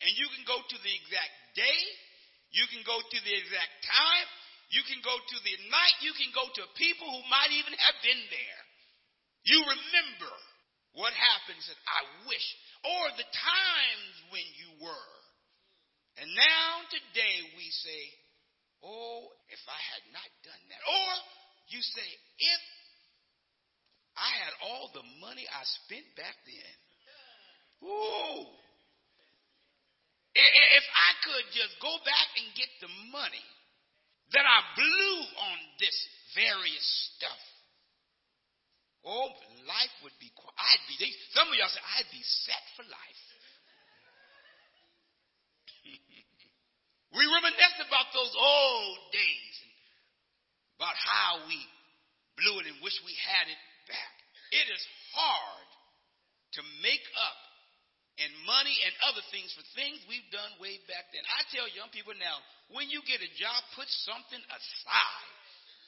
And 0.00 0.16
you 0.16 0.24
can 0.32 0.48
go 0.48 0.56
to 0.56 0.78
the 0.80 0.94
exact 1.04 1.36
day, 1.52 1.80
you 2.48 2.64
can 2.72 2.80
go 2.88 2.96
to 2.96 3.18
the 3.28 3.34
exact 3.44 3.72
time, 3.84 4.28
you 4.72 4.80
can 4.88 5.04
go 5.04 5.12
to 5.12 5.36
the 5.44 5.56
night, 5.68 5.96
you 6.00 6.16
can 6.16 6.32
go 6.32 6.48
to 6.48 6.76
people 6.80 7.12
who 7.12 7.28
might 7.28 7.52
even 7.52 7.76
have 7.76 7.98
been 8.00 8.24
there. 8.32 8.60
You 9.52 9.60
remember 9.60 10.32
what 10.94 11.12
happens 11.14 11.66
Said, 11.66 11.78
I 11.86 12.02
wish. 12.26 12.46
Or 12.84 13.04
the 13.18 13.26
times 13.26 14.14
when 14.30 14.46
you 14.58 14.70
were. 14.82 15.14
And 16.22 16.30
now 16.34 16.70
today 16.90 17.36
we 17.58 17.66
say, 17.70 18.02
Oh, 18.84 19.32
if 19.48 19.62
I 19.64 19.80
had 19.96 20.04
not 20.12 20.28
done 20.44 20.64
that. 20.68 20.82
Or 20.84 21.10
you 21.72 21.80
say, 21.80 22.08
if 22.38 22.62
I 24.14 24.30
had 24.44 24.54
all 24.70 24.92
the 24.94 25.02
money 25.18 25.42
I 25.48 25.62
spent 25.82 26.06
back 26.14 26.36
then. 26.46 26.74
Ooh. 27.88 28.46
If 30.34 30.86
I 30.90 31.10
could 31.22 31.46
just 31.54 31.74
go 31.80 31.94
back 32.04 32.28
and 32.38 32.46
get 32.58 32.70
the 32.82 32.90
money 33.10 33.46
that 34.34 34.42
I 34.42 34.58
blew 34.74 35.16
on 35.46 35.58
this 35.78 35.94
various 36.34 36.86
stuff. 37.14 37.42
Oh, 39.06 39.30
life 39.68 39.94
would 40.04 40.16
be, 40.20 40.28
I'd 40.30 40.84
be, 40.88 40.96
some 41.32 41.48
of 41.48 41.54
y'all 41.56 41.72
say, 41.72 41.84
I'd 41.98 42.10
be 42.12 42.22
set 42.22 42.64
for 42.76 42.84
life. 42.84 43.22
We 47.14 47.22
reminisce 47.30 47.78
about 47.86 48.10
those 48.10 48.34
old 48.34 48.98
days, 49.14 49.54
about 50.82 50.98
how 50.98 51.46
we 51.46 51.62
blew 52.34 52.58
it 52.58 52.66
and 52.66 52.82
wish 52.82 52.98
we 53.06 53.14
had 53.22 53.46
it 53.46 53.60
back. 53.86 54.14
It 54.50 54.66
is 54.66 54.82
hard 55.14 55.68
to 56.58 56.60
make 56.82 57.06
up 57.14 57.38
in 58.18 58.30
money 58.46 58.74
and 58.82 58.94
other 59.10 59.22
things 59.30 59.50
for 59.54 59.62
things 59.78 60.02
we've 60.06 60.26
done 60.34 60.58
way 60.62 60.78
back 60.86 61.10
then. 61.14 61.22
I 61.38 61.46
tell 61.50 61.70
young 61.70 61.90
people 61.90 62.14
now, 62.18 62.38
when 62.70 62.90
you 62.90 63.02
get 63.06 63.22
a 63.22 63.30
job, 63.38 63.58
put 63.74 63.86
something 64.06 64.42
aside. 64.50 65.30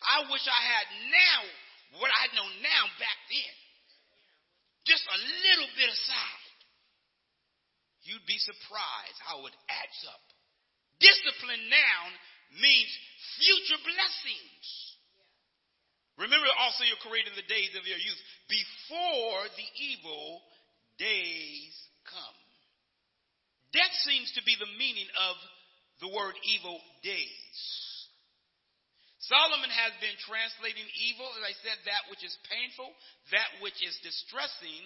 I 0.02 0.30
wish 0.30 0.46
I 0.46 0.60
had 0.62 0.86
now 1.10 1.40
what 2.02 2.10
I 2.10 2.30
know 2.34 2.46
now 2.62 2.84
back 2.98 3.18
then. 3.30 3.54
Just 4.86 5.02
a 5.02 5.18
little 5.18 5.70
bit 5.74 5.90
aside. 5.90 6.46
You'd 8.06 8.24
be 8.24 8.38
surprised 8.38 9.18
how 9.26 9.42
it 9.50 9.54
adds 9.66 10.00
up. 10.06 10.22
Discipline 11.02 11.66
now 11.66 12.00
means 12.62 12.90
future 13.42 13.82
blessings. 13.82 14.64
Remember 16.16 16.48
also 16.62 16.86
your 16.86 17.02
creator 17.02 17.34
in 17.34 17.36
the 17.36 17.50
days 17.50 17.74
of 17.76 17.84
your 17.84 17.98
youth, 17.98 18.22
before 18.48 19.42
the 19.58 19.68
evil 19.76 20.40
days 20.96 21.74
come. 22.08 22.38
Death 23.74 23.92
seems 24.06 24.32
to 24.38 24.42
be 24.46 24.56
the 24.56 24.70
meaning 24.78 25.10
of 25.28 25.36
the 26.00 26.08
word 26.08 26.38
evil 26.46 26.80
days. 27.02 27.58
Solomon 29.26 29.70
has 29.70 29.92
been 29.98 30.14
translating 30.22 30.86
evil, 31.10 31.26
as 31.38 31.44
I 31.50 31.54
said, 31.66 31.78
that 31.86 32.06
which 32.10 32.22
is 32.22 32.34
painful, 32.46 32.90
that 33.34 33.50
which 33.58 33.78
is 33.82 33.98
distressing, 34.06 34.82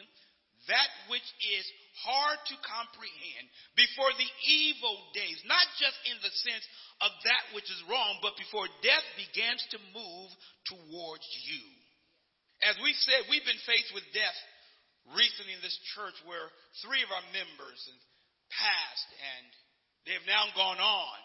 that 0.68 0.90
which 1.08 1.24
is 1.56 1.64
hard 2.04 2.40
to 2.48 2.56
comprehend 2.64 3.46
before 3.76 4.12
the 4.16 4.30
evil 4.48 4.96
days, 5.16 5.40
not 5.44 5.64
just 5.76 5.96
in 6.08 6.16
the 6.20 6.32
sense 6.32 6.64
of 7.00 7.12
that 7.24 7.44
which 7.56 7.68
is 7.68 7.80
wrong, 7.88 8.20
but 8.20 8.36
before 8.36 8.68
death 8.84 9.06
begins 9.16 9.60
to 9.72 9.78
move 9.92 10.30
towards 10.68 11.24
you. 11.48 11.64
As 12.64 12.76
we 12.84 12.92
said, 12.92 13.28
we've 13.28 13.44
been 13.44 13.64
faced 13.64 13.92
with 13.96 14.04
death 14.12 14.38
recently 15.16 15.56
in 15.56 15.64
this 15.64 15.76
church 15.96 16.16
where 16.28 16.48
three 16.84 17.00
of 17.00 17.08
our 17.08 17.24
members 17.32 17.80
passed 18.52 19.10
and 19.16 19.48
they 20.04 20.12
have 20.16 20.28
now 20.28 20.44
gone 20.52 20.80
on 20.80 21.18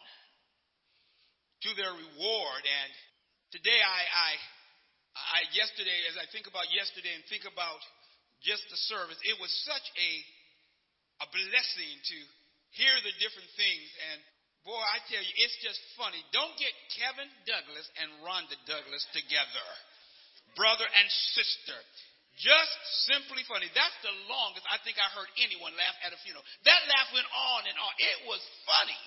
to 1.66 1.72
their 1.74 1.92
reward. 1.92 2.62
And 2.64 2.90
today 3.50 3.82
I, 3.82 4.02
I 4.06 4.30
I, 5.16 5.48
yesterday, 5.56 5.96
as 6.12 6.20
I 6.20 6.28
think 6.36 6.46
about 6.52 6.68
yesterday 6.76 7.16
and 7.16 7.24
think 7.32 7.48
about 7.48 7.80
just 8.44 8.68
the 8.68 8.80
service, 8.92 9.16
it 9.24 9.40
was 9.40 9.48
such 9.64 9.88
a, 9.96 10.12
a 11.24 11.28
blessing 11.32 11.96
to 12.12 12.18
hear 12.76 12.94
the 13.00 13.16
different 13.24 13.48
things. 13.56 13.88
And 14.12 14.20
boy, 14.68 14.76
I 14.76 15.00
tell 15.08 15.24
you, 15.24 15.34
it's 15.40 15.56
just 15.64 15.80
funny. 15.96 16.20
Don't 16.36 16.52
get 16.60 16.76
Kevin 17.00 17.32
Douglas 17.48 17.88
and 18.04 18.12
Rhonda 18.28 18.60
Douglas 18.68 19.08
together, 19.16 19.68
brother 20.60 20.84
and 20.84 21.08
sister. 21.32 21.80
Just 22.36 22.76
simply 23.08 23.48
funny. 23.48 23.72
That's 23.72 23.96
the 24.04 24.12
longest 24.28 24.68
I 24.68 24.76
think 24.84 25.00
I 25.00 25.08
heard 25.16 25.32
anyone 25.40 25.72
laugh 25.80 25.96
at 26.04 26.12
a 26.12 26.20
funeral. 26.20 26.44
That 26.68 26.84
laugh 26.92 27.08
went 27.16 27.32
on 27.32 27.62
and 27.72 27.78
on. 27.80 27.92
It 27.96 28.20
was 28.28 28.44
funny. 28.68 29.00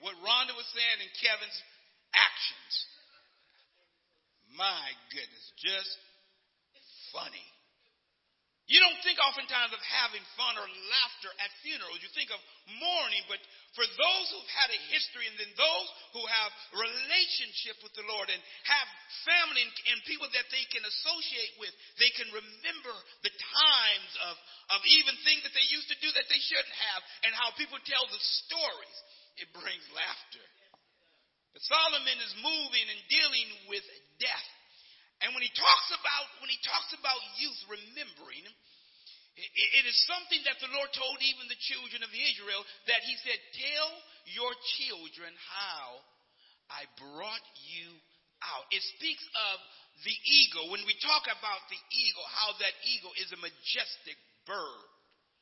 What 0.00 0.16
Rhonda 0.24 0.56
was 0.56 0.68
saying 0.72 0.98
and 1.04 1.12
Kevin's 1.20 1.58
actions. 2.16 2.74
My 4.56 4.86
goodness, 5.12 5.44
just 5.60 5.92
funny. 7.12 7.46
You 8.70 8.78
don't 8.78 9.02
think 9.02 9.18
oftentimes 9.18 9.74
of 9.74 9.82
having 9.82 10.22
fun 10.38 10.54
or 10.54 10.62
laughter 10.62 11.34
at 11.42 11.50
funerals. 11.66 11.98
You 12.06 12.10
think 12.14 12.30
of 12.30 12.38
mourning, 12.78 13.26
but 13.26 13.42
for 13.74 13.82
those 13.82 14.26
who've 14.30 14.54
had 14.54 14.70
a 14.70 14.80
history 14.94 15.26
and 15.26 15.34
then 15.42 15.50
those 15.58 15.88
who 16.14 16.22
have 16.22 16.54
relationship 16.78 17.82
with 17.82 17.90
the 17.98 18.06
Lord 18.06 18.30
and 18.30 18.38
have 18.70 18.86
family 19.26 19.66
and, 19.66 19.74
and 19.90 19.98
people 20.06 20.30
that 20.30 20.46
they 20.54 20.62
can 20.70 20.86
associate 20.86 21.58
with, 21.58 21.74
they 21.98 22.14
can 22.14 22.30
remember 22.30 22.94
the 23.26 23.34
times 23.34 24.12
of, 24.30 24.34
of 24.78 24.80
even 24.86 25.18
things 25.26 25.42
that 25.42 25.54
they 25.58 25.66
used 25.66 25.90
to 25.90 25.98
do 25.98 26.14
that 26.14 26.30
they 26.30 26.38
shouldn't 26.38 26.78
have 26.94 27.02
and 27.26 27.34
how 27.34 27.50
people 27.58 27.82
tell 27.82 28.06
the 28.06 28.22
stories. 28.46 28.98
It 29.36 29.52
brings 29.54 29.86
laughter. 29.94 30.46
But 31.52 31.62
Solomon 31.62 32.18
is 32.22 32.34
moving 32.42 32.86
and 32.86 33.00
dealing 33.10 33.48
with 33.68 33.84
death. 34.18 34.48
And 35.20 35.34
when 35.34 35.44
he 35.44 35.52
talks 35.52 35.88
about 35.92 36.26
when 36.40 36.48
he 36.48 36.60
talks 36.64 36.94
about 36.96 37.20
youth 37.36 37.60
remembering, 37.68 38.46
it 39.36 39.84
is 39.84 39.96
something 40.08 40.42
that 40.44 40.60
the 40.60 40.72
Lord 40.72 40.90
told 40.92 41.18
even 41.22 41.48
the 41.48 41.60
children 41.60 42.02
of 42.02 42.12
Israel 42.12 42.64
that 42.86 43.02
he 43.04 43.14
said, 43.20 43.38
"Tell 43.52 43.88
your 44.32 44.52
children 44.80 45.32
how 45.36 46.04
I 46.70 46.86
brought 46.96 47.46
you 47.68 48.00
out." 48.42 48.64
It 48.70 48.82
speaks 48.96 49.24
of 49.52 49.56
the 50.04 50.16
eagle. 50.24 50.70
When 50.70 50.84
we 50.86 50.94
talk 51.00 51.24
about 51.28 51.68
the 51.68 51.80
eagle, 51.92 52.26
how 52.26 52.52
that 52.58 52.74
eagle 52.84 53.12
is 53.14 53.32
a 53.32 53.36
majestic 53.36 54.18
bird. 54.46 54.88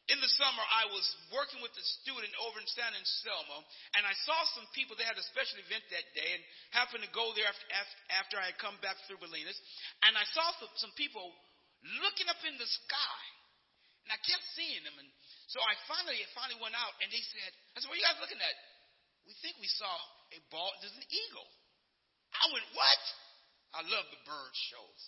In 0.09 0.17
the 0.25 0.33
summer, 0.41 0.65
I 0.65 0.89
was 0.89 1.05
working 1.29 1.61
with 1.61 1.77
a 1.77 1.85
student 2.01 2.33
over 2.41 2.57
in 2.57 2.69
San 2.73 2.97
Anselmo, 2.97 3.61
and 3.93 4.09
I 4.09 4.17
saw 4.25 4.41
some 4.57 4.65
people. 4.73 4.97
They 4.97 5.05
had 5.05 5.21
a 5.21 5.29
special 5.29 5.61
event 5.61 5.85
that 5.93 6.07
day, 6.17 6.33
and 6.33 6.43
happened 6.73 7.05
to 7.05 7.13
go 7.13 7.37
there 7.37 7.45
after, 7.45 8.41
I 8.41 8.49
had 8.49 8.57
come 8.57 8.81
back 8.81 8.97
through 9.05 9.21
Bolinas, 9.21 9.61
and 10.09 10.17
I 10.17 10.25
saw 10.33 10.49
some, 10.81 10.97
people 10.97 11.29
looking 12.01 12.25
up 12.33 12.41
in 12.49 12.57
the 12.57 12.65
sky, 12.65 13.21
and 14.09 14.11
I 14.17 14.19
kept 14.25 14.41
seeing 14.57 14.81
them, 14.81 14.97
and 14.97 15.09
so 15.53 15.61
I 15.61 15.77
finally, 15.85 16.17
finally 16.33 16.57
went 16.57 16.73
out, 16.73 16.97
and 17.05 17.13
they 17.13 17.21
said, 17.21 17.53
"I 17.77 17.85
said, 17.85 17.93
what 17.93 18.01
are 18.01 18.01
you 18.01 18.09
guys 18.09 18.21
looking 18.25 18.41
at?" 18.41 18.57
We 19.29 19.37
think 19.45 19.61
we 19.61 19.69
saw 19.69 19.93
a 20.33 20.41
ball. 20.49 20.73
There's 20.81 20.97
an 20.97 21.05
eagle. 21.13 21.49
I 22.33 22.49
went, 22.49 22.65
"What?" 22.73 23.03
I 23.77 23.85
love 23.85 24.09
the 24.09 24.25
bird 24.25 24.53
shows. 24.73 25.01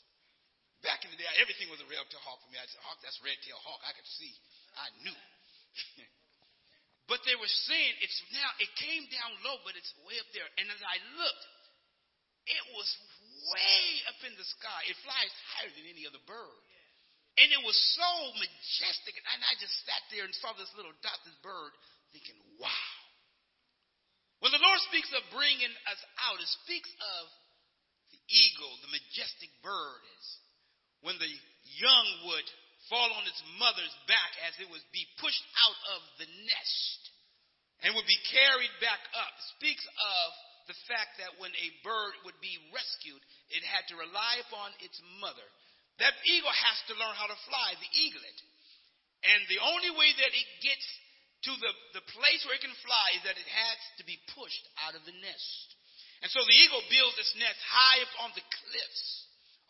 Back 0.84 1.08
in 1.08 1.12
the 1.12 1.16
day, 1.16 1.28
everything 1.40 1.72
was 1.72 1.80
a 1.80 1.88
red-tailed 1.88 2.24
hawk 2.24 2.40
for 2.44 2.52
me. 2.52 2.60
I 2.60 2.68
said, 2.68 2.84
"Hawk, 2.84 3.00
that's 3.00 3.16
red-tailed 3.24 3.64
hawk." 3.64 3.80
I 3.84 3.96
could 3.96 4.08
see. 4.20 4.36
I 4.80 4.88
knew. 5.04 5.20
but 7.10 7.20
they 7.28 7.36
were 7.36 7.54
saying 7.68 7.92
it's 8.00 8.20
now, 8.32 8.50
it 8.56 8.70
came 8.80 9.04
down 9.12 9.30
low, 9.44 9.60
but 9.62 9.76
it's 9.76 9.92
way 10.08 10.16
up 10.16 10.30
there. 10.32 10.48
And 10.56 10.66
as 10.72 10.80
I 10.80 10.96
looked, 11.20 11.46
it 12.48 12.64
was 12.72 12.88
way 13.52 13.84
up 14.08 14.20
in 14.24 14.34
the 14.34 14.48
sky. 14.48 14.80
It 14.88 14.96
flies 15.04 15.32
higher 15.56 15.72
than 15.76 15.86
any 15.86 16.08
other 16.08 16.20
bird. 16.24 16.62
And 17.38 17.48
it 17.52 17.62
was 17.62 17.78
so 17.96 18.10
majestic. 18.36 19.14
And 19.16 19.40
I 19.44 19.54
just 19.60 19.72
sat 19.86 20.02
there 20.10 20.26
and 20.26 20.34
saw 20.40 20.56
this 20.56 20.72
little 20.74 20.92
dot, 21.04 21.20
this 21.22 21.36
bird, 21.44 21.72
thinking, 22.10 22.36
wow. 22.58 22.90
When 24.40 24.50
the 24.50 24.60
Lord 24.64 24.80
speaks 24.88 25.12
of 25.12 25.22
bringing 25.30 25.72
us 25.88 26.02
out, 26.26 26.40
it 26.40 26.50
speaks 26.64 26.90
of 26.90 27.22
the 28.10 28.20
eagle, 28.26 28.72
the 28.82 28.92
majestic 28.96 29.52
bird 29.62 30.00
is 30.16 30.26
when 31.04 31.16
the 31.16 31.32
young 31.80 32.08
would 32.28 32.48
fall 32.88 33.10
on 33.12 33.28
its 33.28 33.42
mother's 33.60 33.96
back 34.08 34.32
as 34.48 34.56
it 34.56 34.70
would 34.70 34.84
be 34.94 35.04
pushed 35.20 35.44
out 35.66 35.78
of 35.98 36.00
the 36.16 36.28
nest 36.28 37.00
and 37.84 37.92
would 37.96 38.08
be 38.08 38.28
carried 38.32 38.72
back 38.80 39.00
up. 39.16 39.32
It 39.36 39.52
speaks 39.56 39.84
of 39.84 40.26
the 40.68 40.78
fact 40.86 41.18
that 41.18 41.40
when 41.40 41.52
a 41.56 41.76
bird 41.82 42.14
would 42.24 42.38
be 42.38 42.54
rescued, 42.70 43.20
it 43.50 43.64
had 43.66 43.88
to 43.90 43.98
rely 43.98 44.40
upon 44.46 44.70
its 44.84 44.96
mother. 45.18 45.48
That 45.98 46.16
eagle 46.24 46.52
has 46.52 46.78
to 46.88 46.96
learn 46.96 47.16
how 47.16 47.28
to 47.28 47.44
fly, 47.48 47.76
the 47.76 47.92
eaglet. 47.92 48.38
And 49.26 49.44
the 49.52 49.60
only 49.60 49.92
way 49.92 50.10
that 50.16 50.32
it 50.32 50.48
gets 50.64 50.86
to 51.48 51.52
the, 51.56 51.72
the 52.00 52.04
place 52.12 52.40
where 52.44 52.56
it 52.56 52.64
can 52.64 52.76
fly 52.84 53.06
is 53.16 53.24
that 53.24 53.36
it 53.36 53.48
has 53.48 53.78
to 54.00 54.04
be 54.04 54.20
pushed 54.32 54.64
out 54.84 54.96
of 54.96 55.04
the 55.04 55.16
nest. 55.16 55.66
And 56.20 56.28
so 56.28 56.40
the 56.44 56.56
eagle 56.56 56.84
builds 56.92 57.16
its 57.16 57.32
nest 57.36 57.60
high 57.64 58.00
up 58.04 58.12
on 58.28 58.30
the 58.36 58.44
cliffs, 58.44 59.04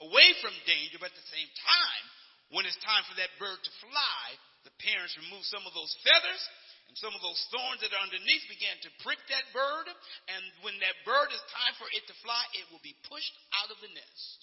away 0.03 0.35
from 0.42 0.55
danger, 0.66 0.99
but 0.99 1.14
at 1.14 1.18
the 1.18 1.31
same 1.31 1.51
time, 1.62 2.05
when 2.51 2.67
it's 2.67 2.79
time 2.83 3.07
for 3.07 3.15
that 3.19 3.31
bird 3.39 3.59
to 3.59 3.73
fly, 3.83 4.23
the 4.67 4.75
parents 4.83 5.17
remove 5.17 5.47
some 5.47 5.65
of 5.65 5.73
those 5.73 5.95
feathers 6.03 6.43
and 6.91 6.99
some 6.99 7.15
of 7.15 7.23
those 7.23 7.39
thorns 7.55 7.81
that 7.81 7.95
are 7.95 8.03
underneath 8.03 8.45
begin 8.51 8.75
to 8.83 8.91
prick 9.07 9.23
that 9.31 9.47
bird. 9.55 9.87
And 10.27 10.43
when 10.67 10.75
that 10.83 10.99
bird 11.07 11.31
is 11.31 11.41
time 11.55 11.75
for 11.79 11.87
it 11.95 12.03
to 12.11 12.15
fly, 12.27 12.43
it 12.59 12.67
will 12.75 12.83
be 12.83 12.99
pushed 13.07 13.35
out 13.63 13.71
of 13.71 13.79
the 13.79 13.93
nest 13.95 14.39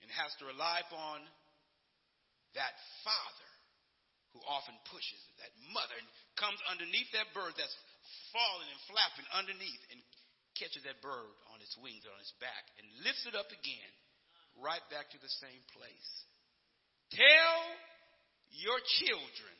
and 0.00 0.08
has 0.16 0.32
to 0.40 0.48
rely 0.48 0.80
upon 0.88 1.20
that 2.56 2.74
father 3.04 3.50
who 4.32 4.40
often 4.48 4.74
pushes 4.90 5.20
that 5.38 5.52
mother 5.70 5.94
and 5.94 6.08
comes 6.34 6.58
underneath 6.66 7.06
that 7.14 7.30
bird 7.36 7.54
that's 7.54 7.76
falling 8.34 8.66
and 8.66 8.80
flapping 8.90 9.28
underneath 9.30 9.82
and 9.94 10.00
catches 10.58 10.82
that 10.88 10.98
bird 11.04 11.34
on 11.54 11.60
its 11.62 11.76
wings 11.78 12.02
or 12.02 12.14
on 12.16 12.22
its 12.22 12.34
back 12.42 12.64
and 12.80 12.86
lifts 13.06 13.28
it 13.28 13.38
up 13.38 13.50
again 13.52 13.92
right 14.58 14.82
back 14.90 15.10
to 15.10 15.18
the 15.22 15.30
same 15.42 15.62
place. 15.74 16.10
Tell 17.14 17.58
your 18.58 18.78
children 18.98 19.54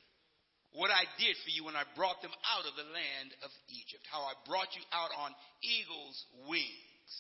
what 0.74 0.90
I 0.90 1.06
did 1.22 1.38
for 1.46 1.54
you 1.54 1.70
when 1.70 1.78
I 1.78 1.86
brought 1.94 2.18
them 2.18 2.34
out 2.50 2.66
of 2.66 2.74
the 2.74 2.90
land 2.90 3.30
of 3.46 3.50
Egypt, 3.70 4.02
how 4.10 4.26
I 4.26 4.34
brought 4.42 4.74
you 4.74 4.82
out 4.90 5.14
on 5.14 5.30
eagle's 5.62 6.18
wings. 6.50 7.12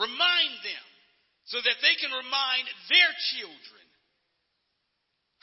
Remind 0.00 0.52
them 0.64 0.86
so 1.52 1.60
that 1.60 1.78
they 1.84 1.94
can 2.00 2.16
remind 2.16 2.64
their 2.88 3.12
children 3.36 3.86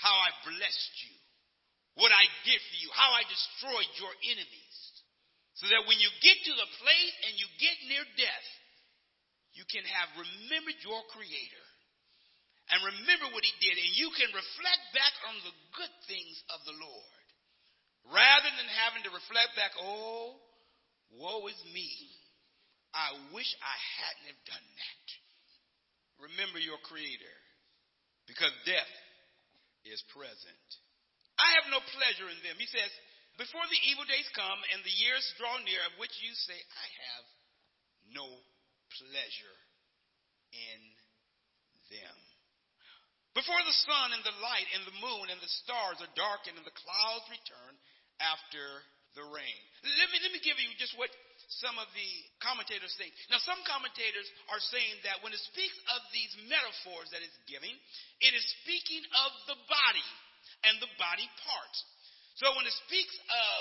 how 0.02 0.18
I 0.18 0.34
blessed 0.42 0.96
you, 1.06 1.16
what 2.02 2.10
I 2.10 2.26
did 2.50 2.58
for 2.58 2.78
you, 2.82 2.90
how 2.98 3.14
I 3.14 3.30
destroyed 3.30 3.92
your 4.02 4.14
enemies. 4.34 4.78
So 5.62 5.70
that 5.70 5.86
when 5.86 6.02
you 6.02 6.10
get 6.26 6.42
to 6.50 6.54
the 6.58 6.70
place 6.82 7.16
and 7.30 7.38
you 7.38 7.46
get 7.62 7.78
near 7.86 8.02
death, 8.18 8.48
you 9.54 9.62
can 9.70 9.86
have 9.86 10.10
remembered 10.18 10.82
your 10.82 11.06
Creator 11.14 11.66
and 12.72 12.80
remember 12.88 13.28
what 13.36 13.44
he 13.44 13.54
did, 13.60 13.76
and 13.76 13.92
you 14.00 14.10
can 14.16 14.32
reflect 14.32 14.84
back 14.96 15.16
on 15.28 15.36
the 15.44 15.56
good 15.76 15.94
things 16.08 16.38
of 16.56 16.64
the 16.64 16.78
Lord 16.80 17.26
rather 18.10 18.50
than 18.58 18.80
having 18.82 19.04
to 19.06 19.14
reflect 19.14 19.54
back, 19.60 19.76
oh, 19.78 20.40
woe 21.14 21.46
is 21.52 21.60
me. 21.76 21.92
I 22.96 23.16
wish 23.32 23.48
I 23.60 23.78
hadn't 24.00 24.32
have 24.36 24.44
done 24.48 24.68
that. 24.68 25.08
Remember 26.32 26.60
your 26.60 26.80
Creator 26.88 27.36
because 28.28 28.52
death 28.68 28.94
is 29.88 30.00
present. 30.12 30.68
I 31.40 31.50
have 31.60 31.74
no 31.74 31.82
pleasure 31.96 32.30
in 32.30 32.40
them. 32.46 32.60
He 32.60 32.70
says, 32.70 32.92
before 33.40 33.66
the 33.72 33.84
evil 33.90 34.06
days 34.06 34.28
come 34.36 34.60
and 34.76 34.84
the 34.84 34.98
years 35.02 35.24
draw 35.40 35.56
near 35.64 35.82
of 35.88 35.98
which 35.98 36.14
you 36.22 36.32
say, 36.36 36.56
I 36.56 36.88
have 37.10 37.26
no 38.14 38.28
pleasure 38.28 39.58
in 40.52 40.82
them. 41.90 42.31
Before 43.32 43.60
the 43.64 43.80
sun 43.88 44.12
and 44.12 44.24
the 44.28 44.36
light 44.44 44.68
and 44.76 44.84
the 44.84 44.98
moon 45.00 45.32
and 45.32 45.40
the 45.40 45.54
stars 45.64 46.04
are 46.04 46.18
darkened 46.20 46.60
and 46.60 46.68
the 46.68 46.76
clouds 46.76 47.28
return 47.32 47.74
after 48.20 48.64
the 49.16 49.24
rain. 49.24 49.60
Let 49.84 50.08
me, 50.12 50.18
let 50.24 50.32
me 50.36 50.40
give 50.44 50.60
you 50.60 50.72
just 50.80 50.96
what 51.00 51.12
some 51.64 51.76
of 51.80 51.88
the 51.92 52.12
commentators 52.40 52.96
think. 52.96 53.12
Now, 53.28 53.40
some 53.44 53.60
commentators 53.68 54.28
are 54.52 54.62
saying 54.72 55.04
that 55.04 55.20
when 55.24 55.36
it 55.36 55.42
speaks 55.52 55.76
of 55.96 56.00
these 56.16 56.32
metaphors 56.48 57.12
that 57.12 57.24
it's 57.24 57.40
giving, 57.48 57.76
it 58.24 58.32
is 58.32 58.44
speaking 58.64 59.04
of 59.28 59.30
the 59.52 59.60
body 59.68 60.10
and 60.68 60.80
the 60.80 60.92
body 60.96 61.28
parts. 61.44 61.78
So 62.40 62.52
when 62.56 62.64
it 62.64 62.76
speaks 62.88 63.16
of 63.16 63.60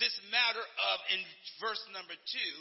this 0.00 0.12
matter 0.28 0.60
of, 0.60 0.96
in 1.12 1.20
verse 1.60 1.80
number 1.92 2.16
two, 2.16 2.54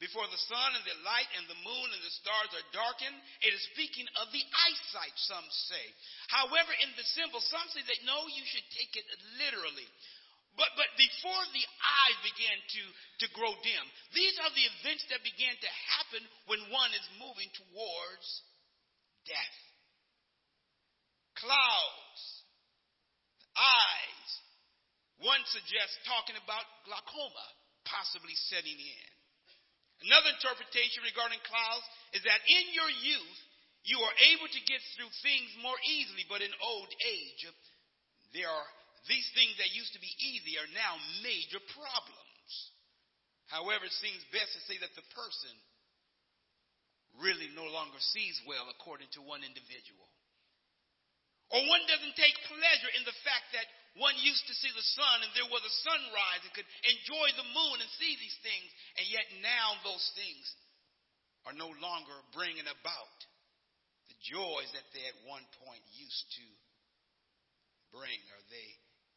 before 0.00 0.24
the 0.32 0.44
sun 0.48 0.70
and 0.74 0.84
the 0.88 0.96
light 1.04 1.28
and 1.36 1.44
the 1.44 1.60
moon 1.60 1.88
and 1.92 2.02
the 2.02 2.16
stars 2.24 2.50
are 2.56 2.66
darkened. 2.72 3.20
It 3.44 3.52
is 3.52 3.60
speaking 3.76 4.08
of 4.16 4.32
the 4.32 4.40
eyesight, 4.40 5.14
some 5.28 5.44
say. 5.68 5.86
However, 6.32 6.72
in 6.80 6.90
the 6.96 7.04
symbol, 7.12 7.44
some 7.44 7.68
say 7.76 7.84
that 7.84 8.08
no, 8.08 8.24
you 8.32 8.44
should 8.48 8.64
take 8.72 8.96
it 8.96 9.04
literally. 9.36 9.88
But, 10.56 10.72
but 10.74 10.88
before 10.96 11.44
the 11.52 11.66
eyes 11.78 12.18
began 12.26 12.58
to, 12.58 12.82
to 13.22 13.26
grow 13.36 13.52
dim, 13.60 13.86
these 14.16 14.34
are 14.40 14.50
the 14.50 14.66
events 14.80 15.04
that 15.12 15.22
began 15.22 15.54
to 15.54 15.70
happen 15.94 16.24
when 16.48 16.64
one 16.72 16.90
is 16.96 17.06
moving 17.20 17.52
towards 17.54 18.26
death. 19.28 19.58
Clouds, 21.38 22.20
eyes. 23.54 24.28
One 25.20 25.44
suggests 25.52 26.00
talking 26.08 26.40
about 26.40 26.64
glaucoma 26.88 27.46
possibly 27.84 28.36
setting 28.48 28.76
in. 28.76 29.19
Another 30.00 30.32
interpretation 30.32 31.04
regarding 31.04 31.40
clouds 31.44 31.86
is 32.16 32.24
that 32.24 32.40
in 32.48 32.64
your 32.72 32.88
youth, 32.88 33.40
you 33.84 34.00
are 34.00 34.16
able 34.32 34.48
to 34.48 34.68
get 34.68 34.80
through 34.96 35.12
things 35.24 35.50
more 35.60 35.76
easily, 35.84 36.24
but 36.28 36.44
in 36.44 36.52
old 36.60 36.88
age, 37.04 37.48
there 38.32 38.48
are 38.48 38.68
these 39.08 39.24
things 39.32 39.56
that 39.56 39.72
used 39.72 39.92
to 39.96 40.02
be 40.02 40.12
easy 40.20 40.60
are 40.60 40.72
now 40.76 40.96
major 41.24 41.60
problems. 41.72 42.52
However, 43.48 43.88
it 43.88 43.96
seems 44.00 44.20
best 44.30 44.52
to 44.56 44.62
say 44.68 44.76
that 44.80 44.92
the 44.96 45.06
person 45.16 45.52
really 47.18 47.48
no 47.56 47.66
longer 47.68 47.98
sees 48.14 48.36
well 48.44 48.68
according 48.70 49.08
to 49.16 49.24
one 49.24 49.42
individual. 49.42 50.06
Or 51.50 51.58
one 51.66 51.82
doesn't 51.90 52.14
take 52.14 52.36
pleasure 52.46 52.92
in 52.94 53.02
the 53.02 53.16
fact 53.26 53.50
that 53.58 53.66
one 53.98 54.14
used 54.22 54.46
to 54.46 54.54
see 54.54 54.70
the 54.70 54.90
sun 54.94 55.26
and 55.26 55.32
there 55.34 55.50
was 55.50 55.64
a 55.66 55.78
sunrise 55.82 56.42
and 56.46 56.54
could 56.54 56.68
enjoy 56.86 57.28
the 57.34 57.48
moon 57.50 57.76
and 57.82 57.90
see 57.98 58.14
these 58.18 58.38
things, 58.44 58.70
and 59.00 59.06
yet 59.10 59.26
now 59.42 59.74
those 59.82 60.06
things 60.14 60.46
are 61.48 61.56
no 61.56 61.72
longer 61.82 62.14
bringing 62.30 62.68
about 62.68 63.18
the 64.12 64.18
joys 64.22 64.70
that 64.76 64.86
they 64.94 65.02
at 65.10 65.26
one 65.26 65.42
point 65.66 65.82
used 65.98 66.26
to 66.38 66.46
bring, 67.90 68.20
or 68.34 68.40
they 68.50 68.68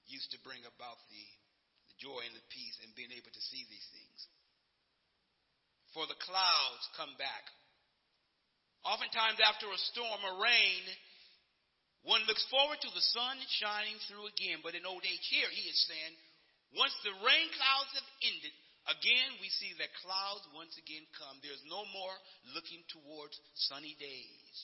used 0.10 0.34
to 0.34 0.42
bring 0.42 0.62
about 0.66 0.98
the, 1.14 1.26
the 1.94 1.98
joy 2.02 2.22
and 2.26 2.34
the 2.34 2.48
peace 2.50 2.78
and 2.82 2.98
being 2.98 3.14
able 3.14 3.30
to 3.30 3.44
see 3.54 3.62
these 3.70 3.90
things. 3.94 4.20
For 5.94 6.10
the 6.10 6.18
clouds 6.26 6.86
come 6.98 7.14
back. 7.22 7.46
Oftentimes, 8.84 9.40
after 9.40 9.70
a 9.70 9.80
storm 9.94 10.20
or 10.26 10.44
rain, 10.44 10.84
one 12.04 12.24
looks 12.28 12.44
forward 12.52 12.84
to 12.84 12.92
the 12.92 13.10
sun 13.16 13.40
shining 13.64 13.96
through 14.08 14.28
again, 14.28 14.60
but 14.60 14.76
in 14.76 14.84
old 14.84 15.04
age, 15.08 15.24
here 15.32 15.48
he 15.48 15.72
is 15.72 15.80
saying, 15.88 16.14
once 16.76 16.96
the 17.04 17.16
rain 17.24 17.48
clouds 17.56 17.92
have 17.96 18.10
ended, 18.28 18.54
again 18.92 19.40
we 19.40 19.48
see 19.48 19.72
that 19.80 20.02
clouds 20.04 20.44
once 20.52 20.76
again 20.76 21.08
come. 21.16 21.40
There's 21.40 21.64
no 21.64 21.88
more 21.96 22.16
looking 22.52 22.84
towards 22.92 23.40
sunny 23.72 23.96
days. 23.96 24.58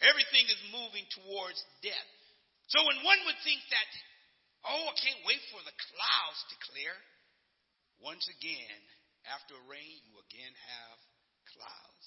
Everything 0.00 0.48
is 0.48 0.72
moving 0.72 1.04
towards 1.12 1.60
death. 1.84 2.10
So 2.72 2.80
when 2.88 3.04
one 3.04 3.20
would 3.28 3.38
think 3.44 3.60
that, 3.68 3.90
oh, 4.64 4.88
I 4.88 4.96
can't 4.96 5.28
wait 5.28 5.44
for 5.52 5.60
the 5.60 5.76
clouds 5.76 6.40
to 6.48 6.56
clear, 6.72 6.94
once 8.00 8.24
again, 8.32 8.80
after 9.28 9.54
rain, 9.68 9.98
you 10.08 10.16
again 10.24 10.54
have 10.56 10.98
clouds. 11.54 12.06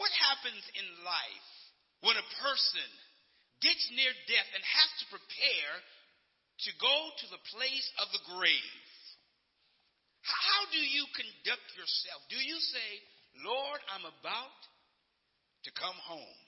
What 0.00 0.10
happens 0.16 0.64
in 0.74 0.86
life 1.06 1.53
when 2.02 2.16
a 2.16 2.30
person 2.42 2.88
gets 3.62 3.84
near 3.94 4.12
death 4.26 4.50
and 4.56 4.62
has 4.62 4.90
to 5.00 5.12
prepare 5.12 5.74
to 6.66 6.70
go 6.80 6.96
to 7.22 7.26
the 7.30 7.42
place 7.54 7.88
of 8.02 8.08
the 8.10 8.24
grave, 8.34 8.80
how 10.24 10.60
do 10.72 10.80
you 10.80 11.04
conduct 11.12 11.68
yourself? 11.76 12.20
Do 12.32 12.40
you 12.40 12.56
say, 12.56 12.88
Lord, 13.44 13.80
I'm 13.92 14.08
about 14.08 14.58
to 15.68 15.70
come 15.76 15.98
home? 16.00 16.38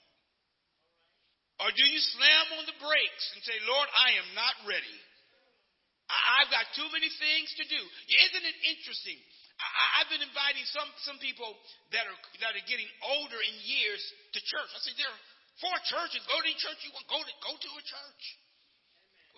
Or 1.61 1.73
do 1.73 1.85
you 1.85 2.01
slam 2.01 2.61
on 2.61 2.65
the 2.69 2.79
brakes 2.81 3.27
and 3.33 3.41
say, 3.45 3.57
Lord, 3.65 3.89
I 3.89 4.21
am 4.21 4.29
not 4.37 4.57
ready? 4.69 4.99
I've 6.07 6.53
got 6.53 6.69
too 6.77 6.87
many 6.93 7.09
things 7.09 7.49
to 7.59 7.65
do. 7.67 7.81
Isn't 7.81 8.47
it 8.47 8.59
interesting? 8.77 9.19
I, 9.57 10.05
have 10.05 10.13
been 10.13 10.21
inviting 10.21 10.69
some, 10.69 10.87
some 11.09 11.19
people 11.19 11.49
that 11.97 12.05
are, 12.05 12.19
that 12.45 12.53
are 12.55 12.67
getting 12.69 12.87
older 13.17 13.41
in 13.41 13.55
years 13.65 14.03
to 14.37 14.41
church. 14.45 14.69
I 14.69 14.79
say, 14.85 14.95
there 15.01 15.09
are 15.09 15.25
Four 15.61 15.77
churches. 15.89 16.21
Go 16.29 16.37
to 16.37 16.45
any 16.45 16.59
church 16.61 16.81
you 16.85 16.93
want. 16.93 17.09
Go 17.09 17.21
to, 17.21 17.33
go 17.41 17.53
to 17.57 17.71
a 17.81 17.85
church. 17.85 18.25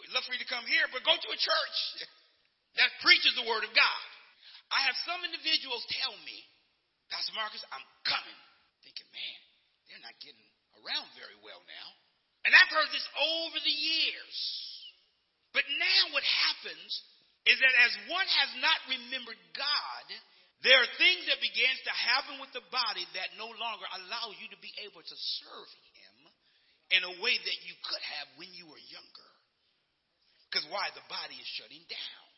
We'd 0.03 0.15
love 0.15 0.27
for 0.27 0.35
you 0.35 0.43
to 0.43 0.51
come 0.51 0.67
here, 0.67 0.87
but 0.91 1.03
go 1.03 1.15
to 1.15 1.31
a 1.31 1.39
church 1.39 1.79
that 2.79 2.91
preaches 3.03 3.35
the 3.39 3.47
Word 3.47 3.67
of 3.67 3.73
God. 3.75 4.07
I 4.71 4.85
have 4.87 4.97
some 5.07 5.21
individuals 5.25 5.83
tell 5.89 6.15
me, 6.27 6.39
Pastor 7.11 7.35
Marcus, 7.35 7.63
I'm 7.73 7.87
coming. 8.05 8.39
Thinking, 8.85 9.09
man, 9.11 9.41
they're 9.91 10.05
not 10.05 10.15
getting 10.23 10.49
around 10.83 11.09
very 11.19 11.39
well 11.43 11.59
now. 11.67 11.89
And 12.47 12.55
I've 12.55 12.71
heard 12.71 12.91
this 12.95 13.05
over 13.19 13.59
the 13.59 13.75
years. 13.75 14.37
But 15.57 15.67
now 15.67 16.15
what 16.15 16.23
happens 16.23 16.93
is 17.49 17.57
that 17.59 17.75
as 17.89 17.93
one 18.13 18.29
has 18.29 18.51
not 18.61 18.79
remembered 18.87 19.41
God, 19.57 20.07
there 20.63 20.77
are 20.77 20.99
things 21.01 21.25
that 21.31 21.41
begins 21.41 21.81
to 21.87 21.95
happen 21.95 22.43
with 22.43 22.53
the 22.53 22.65
body 22.69 23.07
that 23.17 23.39
no 23.41 23.49
longer 23.49 23.87
allow 24.03 24.35
you 24.37 24.47
to 24.53 24.61
be 24.61 24.71
able 24.85 25.01
to 25.01 25.17
serve 25.41 25.71
him 25.97 26.08
in 26.91 27.05
a 27.05 27.19
way 27.21 27.37
that 27.37 27.59
you 27.69 27.75
could 27.85 28.05
have 28.19 28.29
when 28.41 28.49
you 28.57 28.65
were 28.65 28.81
younger. 28.89 29.31
Because 30.49 30.65
why? 30.73 30.89
The 30.97 31.05
body 31.13 31.37
is 31.37 31.49
shutting 31.61 31.85
down. 31.85 32.29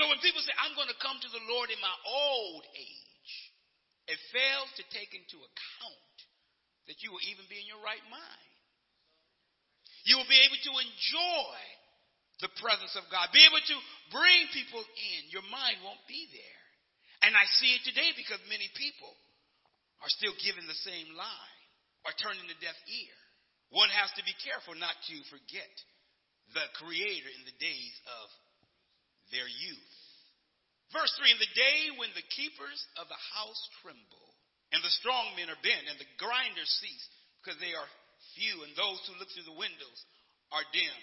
So 0.00 0.08
when 0.08 0.24
people 0.24 0.40
say, 0.40 0.56
I'm 0.56 0.72
going 0.72 0.88
to 0.88 1.04
come 1.04 1.20
to 1.20 1.28
the 1.28 1.44
Lord 1.52 1.68
in 1.68 1.76
my 1.84 1.96
old 2.08 2.64
age, 2.72 3.32
it 4.08 4.16
fails 4.32 4.72
to 4.80 4.84
take 4.88 5.12
into 5.12 5.36
account 5.36 6.16
that 6.88 7.04
you 7.04 7.12
will 7.12 7.20
even 7.28 7.44
be 7.52 7.60
in 7.60 7.68
your 7.68 7.84
right 7.84 8.02
mind. 8.08 8.50
You 10.08 10.16
will 10.16 10.26
be 10.26 10.40
able 10.48 10.58
to 10.58 10.72
enjoy 10.80 11.56
the 12.40 12.50
presence 12.58 12.96
of 12.98 13.06
God, 13.12 13.30
be 13.30 13.44
able 13.44 13.60
to 13.62 13.76
bring 14.10 14.50
people 14.50 14.82
in. 14.82 15.30
Your 15.30 15.46
mind 15.52 15.78
won't 15.84 16.02
be 16.10 16.26
there. 16.32 16.62
And 17.22 17.38
I 17.38 17.46
see 17.60 17.76
it 17.76 17.86
today 17.86 18.10
because 18.18 18.42
many 18.50 18.66
people 18.74 19.12
are 20.02 20.10
still 20.10 20.34
giving 20.42 20.66
the 20.66 20.80
same 20.82 21.14
lie 21.14 21.51
or 22.04 22.12
turning 22.18 22.46
a 22.50 22.58
deaf 22.58 22.76
ear. 22.88 23.16
One 23.72 23.90
has 23.90 24.12
to 24.18 24.22
be 24.26 24.36
careful 24.44 24.76
not 24.76 24.94
to 25.08 25.16
forget 25.32 25.72
the 26.52 26.66
Creator 26.76 27.30
in 27.32 27.44
the 27.48 27.56
days 27.62 27.96
of 28.20 28.26
their 29.32 29.48
youth. 29.48 29.96
Verse 30.92 31.12
3 31.16 31.32
In 31.32 31.40
the 31.40 31.56
day 31.56 31.80
when 31.96 32.12
the 32.12 32.26
keepers 32.36 32.80
of 33.00 33.08
the 33.08 33.22
house 33.32 33.62
tremble, 33.80 34.28
and 34.76 34.84
the 34.84 34.98
strong 35.00 35.32
men 35.36 35.48
are 35.48 35.64
bent, 35.64 35.88
and 35.88 35.96
the 35.96 36.12
grinders 36.20 36.68
cease, 36.80 37.06
because 37.40 37.56
they 37.60 37.72
are 37.72 37.88
few, 38.36 38.64
and 38.64 38.72
those 38.76 39.00
who 39.08 39.16
look 39.16 39.28
through 39.32 39.48
the 39.48 39.56
windows 39.56 39.98
are 40.52 40.64
dim. 40.72 40.98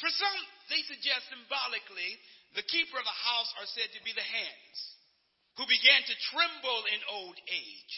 For 0.00 0.10
some, 0.12 0.40
they 0.68 0.80
suggest 0.88 1.28
symbolically 1.28 2.12
the 2.56 2.64
keeper 2.68 3.00
of 3.00 3.08
the 3.08 3.20
house 3.24 3.50
are 3.60 3.68
said 3.72 3.88
to 3.96 4.04
be 4.04 4.12
the 4.12 4.24
hands, 4.24 4.78
who 5.56 5.64
began 5.68 6.00
to 6.04 6.24
tremble 6.32 6.82
in 6.92 7.00
old 7.12 7.36
age. 7.48 7.94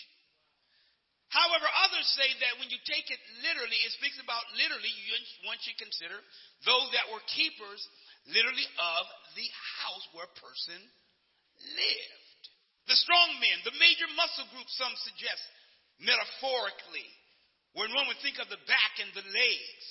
However, 1.35 1.67
others 1.91 2.07
say 2.15 2.31
that 2.47 2.63
when 2.63 2.71
you 2.71 2.79
take 2.87 3.11
it 3.11 3.19
literally, 3.43 3.75
it 3.83 3.93
speaks 3.99 4.23
about 4.23 4.47
literally, 4.55 4.95
one 5.43 5.59
should 5.67 5.75
consider 5.83 6.15
those 6.63 6.89
that 6.95 7.11
were 7.11 7.19
keepers 7.35 7.83
literally 8.31 8.69
of 8.79 9.05
the 9.35 9.49
house 9.83 10.07
where 10.15 10.31
a 10.31 10.39
person 10.39 10.79
lived. 11.75 12.43
The 12.87 12.95
strong 13.03 13.43
men, 13.43 13.67
the 13.67 13.75
major 13.83 14.07
muscle 14.15 14.47
group, 14.55 14.69
some 14.79 14.95
suggest 15.03 15.43
metaphorically, 15.99 17.09
when 17.75 17.91
one 17.91 18.07
would 18.07 18.23
think 18.23 18.39
of 18.39 18.47
the 18.47 18.63
back 18.71 18.95
and 19.03 19.11
the 19.19 19.27
legs, 19.27 19.85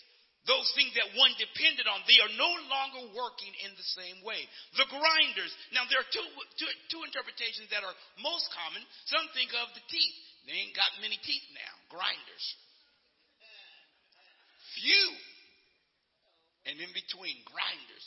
those 0.48 0.68
things 0.76 0.92
that 0.96 1.16
one 1.16 1.32
depended 1.40 1.88
on, 1.88 2.04
they 2.04 2.20
are 2.20 2.34
no 2.36 2.52
longer 2.68 3.16
working 3.16 3.52
in 3.64 3.72
the 3.76 3.90
same 3.96 4.20
way. 4.28 4.44
The 4.76 4.88
grinders. 4.92 5.52
Now, 5.72 5.88
there 5.88 6.04
are 6.04 6.12
two, 6.12 6.28
two, 6.60 6.72
two 6.92 7.04
interpretations 7.08 7.72
that 7.72 7.84
are 7.84 7.96
most 8.20 8.52
common. 8.52 8.84
Some 9.08 9.24
think 9.32 9.56
of 9.56 9.72
the 9.72 9.84
teeth. 9.88 10.20
They 10.44 10.56
ain't 10.56 10.76
got 10.76 10.92
many 11.00 11.16
teeth 11.24 11.48
now. 11.56 11.74
Grinders. 11.88 12.46
Few. 14.76 15.08
And 16.68 16.76
in 16.80 16.92
between, 16.92 17.44
grinders. 17.48 18.06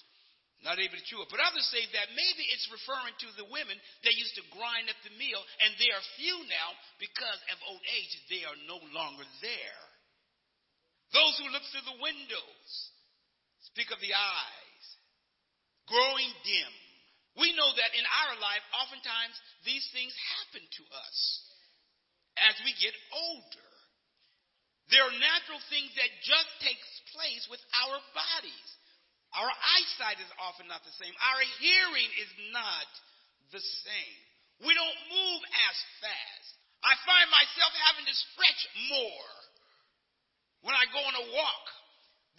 Not 0.65 0.81
able 0.81 0.97
to 0.97 1.05
chew 1.05 1.21
it. 1.21 1.29
But 1.29 1.45
others 1.45 1.69
say 1.69 1.85
that 1.93 2.17
maybe 2.17 2.45
it's 2.49 2.73
referring 2.73 3.13
to 3.21 3.29
the 3.37 3.49
women 3.53 3.77
that 4.05 4.17
used 4.17 4.37
to 4.41 4.53
grind 4.57 4.89
at 4.89 4.97
the 5.05 5.13
mill, 5.21 5.43
and 5.65 5.77
they 5.77 5.93
are 5.93 6.17
few 6.17 6.37
now 6.49 6.69
because 6.97 7.41
of 7.53 7.61
old 7.69 7.85
age. 7.93 8.13
They 8.33 8.43
are 8.49 8.59
no 8.65 8.81
longer 8.97 9.25
there. 9.45 9.85
Those 11.13 11.37
who 11.39 11.53
look 11.53 11.65
through 11.71 11.87
the 11.87 12.03
windows 12.03 12.69
speak 13.69 13.93
of 13.93 14.01
the 14.01 14.17
eyes 14.17 14.67
growing 15.87 16.31
dim. 16.43 16.73
We 17.39 17.55
know 17.55 17.71
that 17.79 17.93
in 17.95 18.03
our 18.03 18.35
life, 18.41 18.65
oftentimes 18.75 19.37
these 19.63 19.87
things 19.93 20.13
happen 20.41 20.65
to 20.65 20.85
us 20.99 21.46
as 22.45 22.57
we 22.65 22.73
get 22.77 22.95
older. 23.13 23.69
There 24.93 25.03
are 25.03 25.17
natural 25.19 25.59
things 25.67 25.91
that 25.99 26.11
just 26.23 26.51
takes 26.63 26.87
place 27.17 27.45
with 27.51 27.63
our 27.85 27.99
bodies. 28.15 28.71
Our 29.35 29.51
eyesight 29.51 30.23
is 30.23 30.31
often 30.39 30.71
not 30.71 30.87
the 30.87 30.95
same. 30.95 31.11
Our 31.11 31.43
hearing 31.59 32.11
is 32.23 32.33
not 32.55 32.89
the 33.51 33.61
same. 33.61 34.19
We 34.63 34.73
don't 34.73 35.01
move 35.11 35.43
as 35.69 35.77
fast. 36.01 36.51
I 36.87 36.95
find 37.03 37.27
myself 37.29 37.73
having 37.91 38.07
to 38.07 38.17
stretch 38.31 38.63
more 38.89 39.31
when 40.63 40.75
I 40.79 40.87
go 40.95 41.03
on 41.03 41.15
a 41.19 41.27
walk 41.35 41.65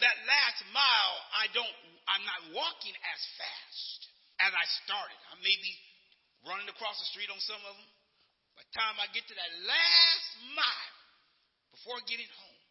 that 0.00 0.16
last 0.24 0.60
mile, 0.70 1.16
I 1.34 1.50
don't, 1.52 1.76
I'm 2.06 2.24
not 2.24 2.42
walking 2.54 2.94
as 2.94 3.20
fast 3.36 4.00
as 4.46 4.52
I 4.54 4.64
started. 4.86 5.18
I 5.34 5.36
may 5.42 5.56
be 5.58 5.72
running 6.46 6.70
across 6.70 6.96
the 7.02 7.08
street 7.10 7.30
on 7.30 7.38
some 7.42 7.60
of 7.66 7.74
them. 7.74 7.88
By 8.58 8.66
the 8.66 8.74
time 8.74 8.98
I 8.98 9.06
get 9.14 9.22
to 9.22 9.38
that 9.38 9.52
last 9.70 10.30
mile 10.58 10.98
before 11.70 12.02
getting 12.10 12.26
home, 12.26 12.62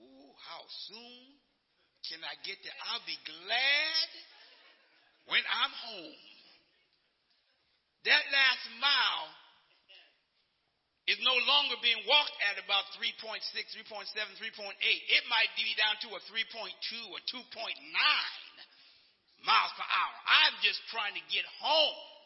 ooh, 0.00 0.32
how 0.48 0.64
soon 0.88 1.36
can 2.08 2.24
I 2.24 2.32
get 2.40 2.56
there? 2.64 2.72
I'll 2.88 3.04
be 3.04 3.20
glad 3.28 4.08
when 5.28 5.44
I'm 5.44 5.74
home. 5.92 6.24
That 8.08 8.24
last 8.32 8.64
mile 8.80 9.28
is 11.04 11.20
no 11.20 11.36
longer 11.36 11.76
being 11.84 12.00
walked 12.08 12.40
at 12.48 12.56
about 12.56 12.88
3.6, 12.96 13.44
3.7, 13.44 14.08
3.8. 14.40 14.40
It 14.40 15.24
might 15.28 15.52
be 15.52 15.68
down 15.76 16.00
to 16.08 16.16
a 16.16 16.20
3.2 16.32 16.48
or 17.12 17.20
2.9 17.28 17.44
miles 19.44 19.72
per 19.76 19.84
hour. 19.84 20.16
I'm 20.24 20.56
just 20.64 20.80
trying 20.88 21.12
to 21.12 21.24
get 21.28 21.44
home. 21.60 22.17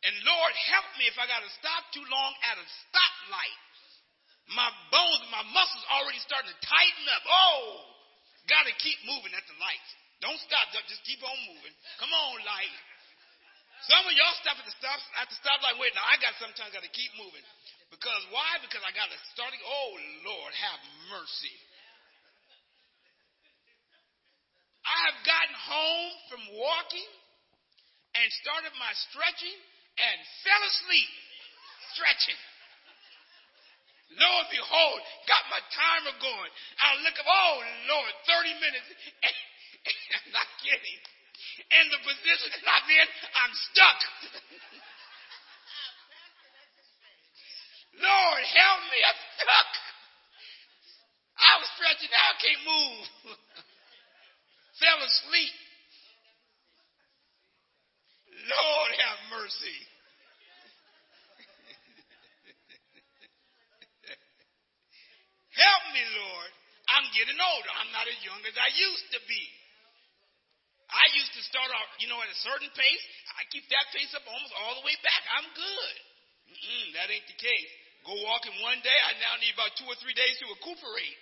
And 0.00 0.14
Lord, 0.24 0.52
help 0.72 0.88
me 0.96 1.04
if 1.12 1.16
I 1.20 1.28
got 1.28 1.44
to 1.44 1.52
stop 1.60 1.82
too 1.92 2.04
long 2.08 2.32
at 2.48 2.56
a 2.56 2.66
stoplight. 2.88 3.60
My 4.56 4.70
bones, 4.88 5.24
my 5.28 5.44
muscles 5.52 5.84
already 6.00 6.18
starting 6.24 6.50
to 6.50 6.58
tighten 6.64 7.06
up. 7.12 7.22
Oh, 7.28 7.84
got 8.48 8.64
to 8.64 8.74
keep 8.80 8.96
moving 9.04 9.36
at 9.36 9.44
the 9.44 9.56
lights. 9.60 9.90
Don't 10.24 10.40
stop. 10.40 10.72
Just 10.88 11.04
keep 11.04 11.20
on 11.20 11.36
moving. 11.52 11.74
Come 12.00 12.10
on, 12.10 12.42
light. 12.48 12.76
Some 13.88 14.04
of 14.04 14.12
y'all 14.12 14.36
stop 14.44 14.60
at 14.60 14.66
the 14.68 14.76
stop 14.76 15.00
at 15.16 15.28
the 15.28 15.36
stoplight. 15.40 15.80
Wait, 15.80 15.92
now 15.96 16.04
I 16.04 16.20
got 16.20 16.36
sometimes 16.36 16.72
got 16.72 16.84
to 16.84 16.92
keep 16.92 17.12
moving. 17.16 17.44
Because 17.88 18.22
why? 18.28 18.60
Because 18.60 18.84
I 18.84 18.92
got 18.92 19.08
to 19.08 19.18
start. 19.32 19.52
Oh 19.52 19.92
Lord, 20.24 20.52
have 20.52 20.80
mercy. 21.08 21.56
I 24.84 24.96
have 25.12 25.18
gotten 25.24 25.56
home 25.70 26.12
from 26.28 26.42
walking 26.56 27.10
and 28.16 28.26
started 28.44 28.72
my 28.76 28.92
stretching 29.08 29.58
and 29.98 30.18
fell 30.44 30.62
asleep 30.62 31.10
stretching. 31.94 32.40
Lo 34.18 34.26
and 34.42 34.50
behold, 34.50 35.00
got 35.30 35.46
my 35.54 35.62
timer 35.70 36.14
going. 36.18 36.50
I 36.82 36.98
look 37.06 37.14
up, 37.14 37.26
oh 37.30 37.62
Lord, 37.86 38.12
30 38.26 38.58
minutes. 38.58 38.88
I'm 40.18 40.30
not 40.34 40.48
kidding. 40.62 40.98
And 41.70 41.86
the 41.94 42.00
position 42.02 42.50
that 42.58 42.66
I'm 42.66 42.88
in, 42.90 43.08
I'm 43.38 43.54
stuck. 43.70 43.98
Lord, 48.02 48.42
help 48.50 48.80
me. 48.90 48.98
I'm 49.06 49.20
stuck. 49.38 49.70
I 51.40 51.52
was 51.62 51.68
stretching 51.78 52.12
out, 52.12 52.34
can't 52.42 52.64
move. 52.66 53.06
Fell 54.80 55.00
asleep. 55.00 55.54
Lord, 58.48 58.90
have 58.96 59.20
mercy. 59.50 59.82
help 65.58 65.82
me, 65.90 66.06
Lord. 66.14 66.50
I'm 66.86 67.10
getting 67.18 67.34
older. 67.34 67.72
I'm 67.82 67.90
not 67.90 68.06
as 68.06 68.14
young 68.22 68.38
as 68.46 68.54
I 68.54 68.70
used 68.78 69.10
to 69.18 69.20
be. 69.26 69.42
I 70.90 71.06
used 71.18 71.34
to 71.34 71.42
start 71.50 71.66
off, 71.70 71.86
you 71.98 72.06
know, 72.06 72.18
at 72.22 72.30
a 72.30 72.38
certain 72.46 72.70
pace. 72.74 73.04
I 73.38 73.46
keep 73.50 73.66
that 73.74 73.90
pace 73.94 74.14
up 74.14 74.22
almost 74.26 74.54
all 74.54 74.78
the 74.78 74.86
way 74.86 74.94
back. 75.02 75.22
I'm 75.38 75.50
good. 75.54 75.96
Mm-mm, 76.50 76.94
that 76.98 77.10
ain't 77.10 77.26
the 77.26 77.38
case. 77.38 77.70
Go 78.06 78.14
walking 78.26 78.54
one 78.62 78.78
day, 78.82 78.98
I 79.06 79.18
now 79.18 79.34
need 79.42 79.54
about 79.54 79.74
two 79.78 79.86
or 79.86 79.94
three 80.02 80.14
days 80.14 80.34
to 80.42 80.46
recuperate. 80.50 81.18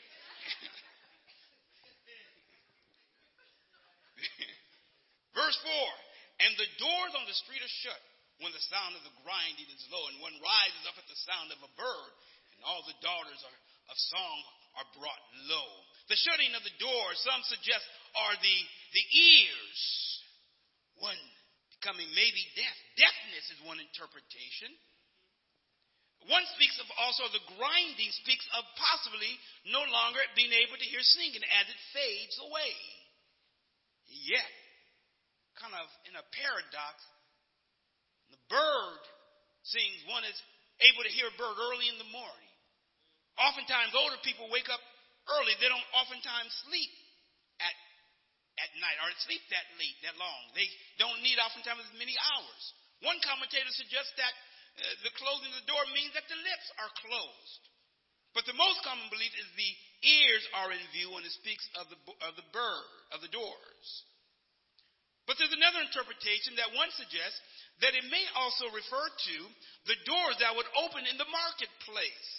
Verse 5.37 5.59
4 5.61 5.69
And 6.49 6.57
the 6.57 6.69
doors 6.81 7.12
on 7.12 7.29
the 7.29 7.37
street 7.37 7.61
are 7.61 7.77
shut 7.85 8.01
when 8.38 8.55
the 8.55 8.68
sound 8.70 8.94
of 8.94 9.03
the 9.03 9.14
grinding 9.27 9.66
is 9.70 9.83
low, 9.90 10.05
and 10.11 10.22
one 10.22 10.37
rises 10.38 10.85
up 10.87 10.98
at 10.98 11.09
the 11.11 11.20
sound 11.27 11.51
of 11.51 11.61
a 11.62 11.72
bird, 11.74 12.12
and 12.55 12.62
all 12.62 12.83
the 12.87 12.98
daughters 13.03 13.40
are, 13.42 13.59
of 13.90 13.96
song 13.98 14.38
are 14.79 14.88
brought 14.94 15.22
low. 15.51 15.70
The 16.07 16.18
shutting 16.18 16.55
of 16.55 16.62
the 16.62 16.77
doors, 16.79 17.18
some 17.27 17.42
suggest, 17.51 17.85
are 18.14 18.37
the, 18.38 18.59
the 18.94 19.05
ears. 19.11 19.81
One 21.03 21.18
becoming 21.79 22.11
maybe 22.14 22.42
deaf. 22.59 22.77
Deafness 22.98 23.46
is 23.55 23.61
one 23.66 23.79
interpretation. 23.79 24.70
One 26.27 26.42
speaks 26.59 26.74
of 26.83 26.90
also 26.98 27.31
the 27.31 27.44
grinding 27.55 28.11
speaks 28.18 28.42
of 28.59 28.66
possibly 28.74 29.31
no 29.70 29.79
longer 29.87 30.18
being 30.35 30.51
able 30.51 30.74
to 30.74 30.88
hear 30.90 31.03
singing 31.03 31.46
as 31.46 31.66
it 31.70 31.81
fades 31.94 32.37
away. 32.42 32.74
Yet, 34.27 34.51
kind 35.62 35.79
of 35.79 35.87
in 36.11 36.18
a 36.18 36.24
paradox, 36.35 36.98
the 38.33 38.43
bird 38.49 39.03
sings, 39.64 40.01
one 40.09 40.25
is 40.25 40.37
able 40.81 41.03
to 41.05 41.12
hear 41.12 41.29
a 41.29 41.37
bird 41.41 41.57
early 41.59 41.91
in 41.91 41.99
the 41.99 42.11
morning. 42.12 42.53
Oftentimes, 43.38 43.95
older 43.95 44.19
people 44.27 44.51
wake 44.51 44.67
up 44.71 44.83
early. 45.31 45.55
They 45.62 45.71
don't 45.71 45.91
oftentimes 45.95 46.51
sleep 46.67 46.93
at, 47.62 47.75
at 48.59 48.71
night 48.83 48.99
or 49.03 49.14
sleep 49.23 49.43
that 49.55 49.67
late, 49.79 49.99
that 50.03 50.19
long. 50.19 50.43
They 50.59 50.67
don't 50.99 51.23
need 51.23 51.38
oftentimes 51.38 51.87
as 51.87 51.95
many 51.95 52.19
hours. 52.19 52.62
One 53.07 53.19
commentator 53.23 53.71
suggests 53.79 54.11
that 54.19 54.35
uh, 54.35 54.83
the 55.07 55.14
closing 55.14 55.55
of 55.55 55.59
the 55.62 55.71
door 55.71 55.83
means 55.95 56.11
that 56.19 56.27
the 56.27 56.38
lips 56.38 56.69
are 56.83 56.93
closed. 56.99 57.62
But 58.35 58.47
the 58.47 58.59
most 58.59 58.83
common 58.83 59.07
belief 59.11 59.33
is 59.35 59.49
the 59.55 59.73
ears 60.07 60.45
are 60.62 60.71
in 60.71 60.83
view 60.95 61.14
when 61.14 61.27
it 61.27 61.35
speaks 61.35 61.64
of 61.79 61.91
the, 61.91 61.99
of 62.27 62.38
the 62.38 62.47
bird, 62.55 62.91
of 63.14 63.23
the 63.23 63.33
doors. 63.33 63.87
But 65.29 65.37
there's 65.37 65.53
another 65.53 65.85
interpretation 65.85 66.57
that 66.57 66.73
one 66.73 66.88
suggests 66.97 67.37
that 67.85 67.93
it 67.93 68.09
may 68.09 68.25
also 68.33 68.73
refer 68.73 69.05
to 69.12 69.37
the 69.85 70.01
doors 70.09 70.41
that 70.41 70.57
would 70.57 70.67
open 70.81 71.05
in 71.05 71.21
the 71.21 71.29
marketplace. 71.29 72.31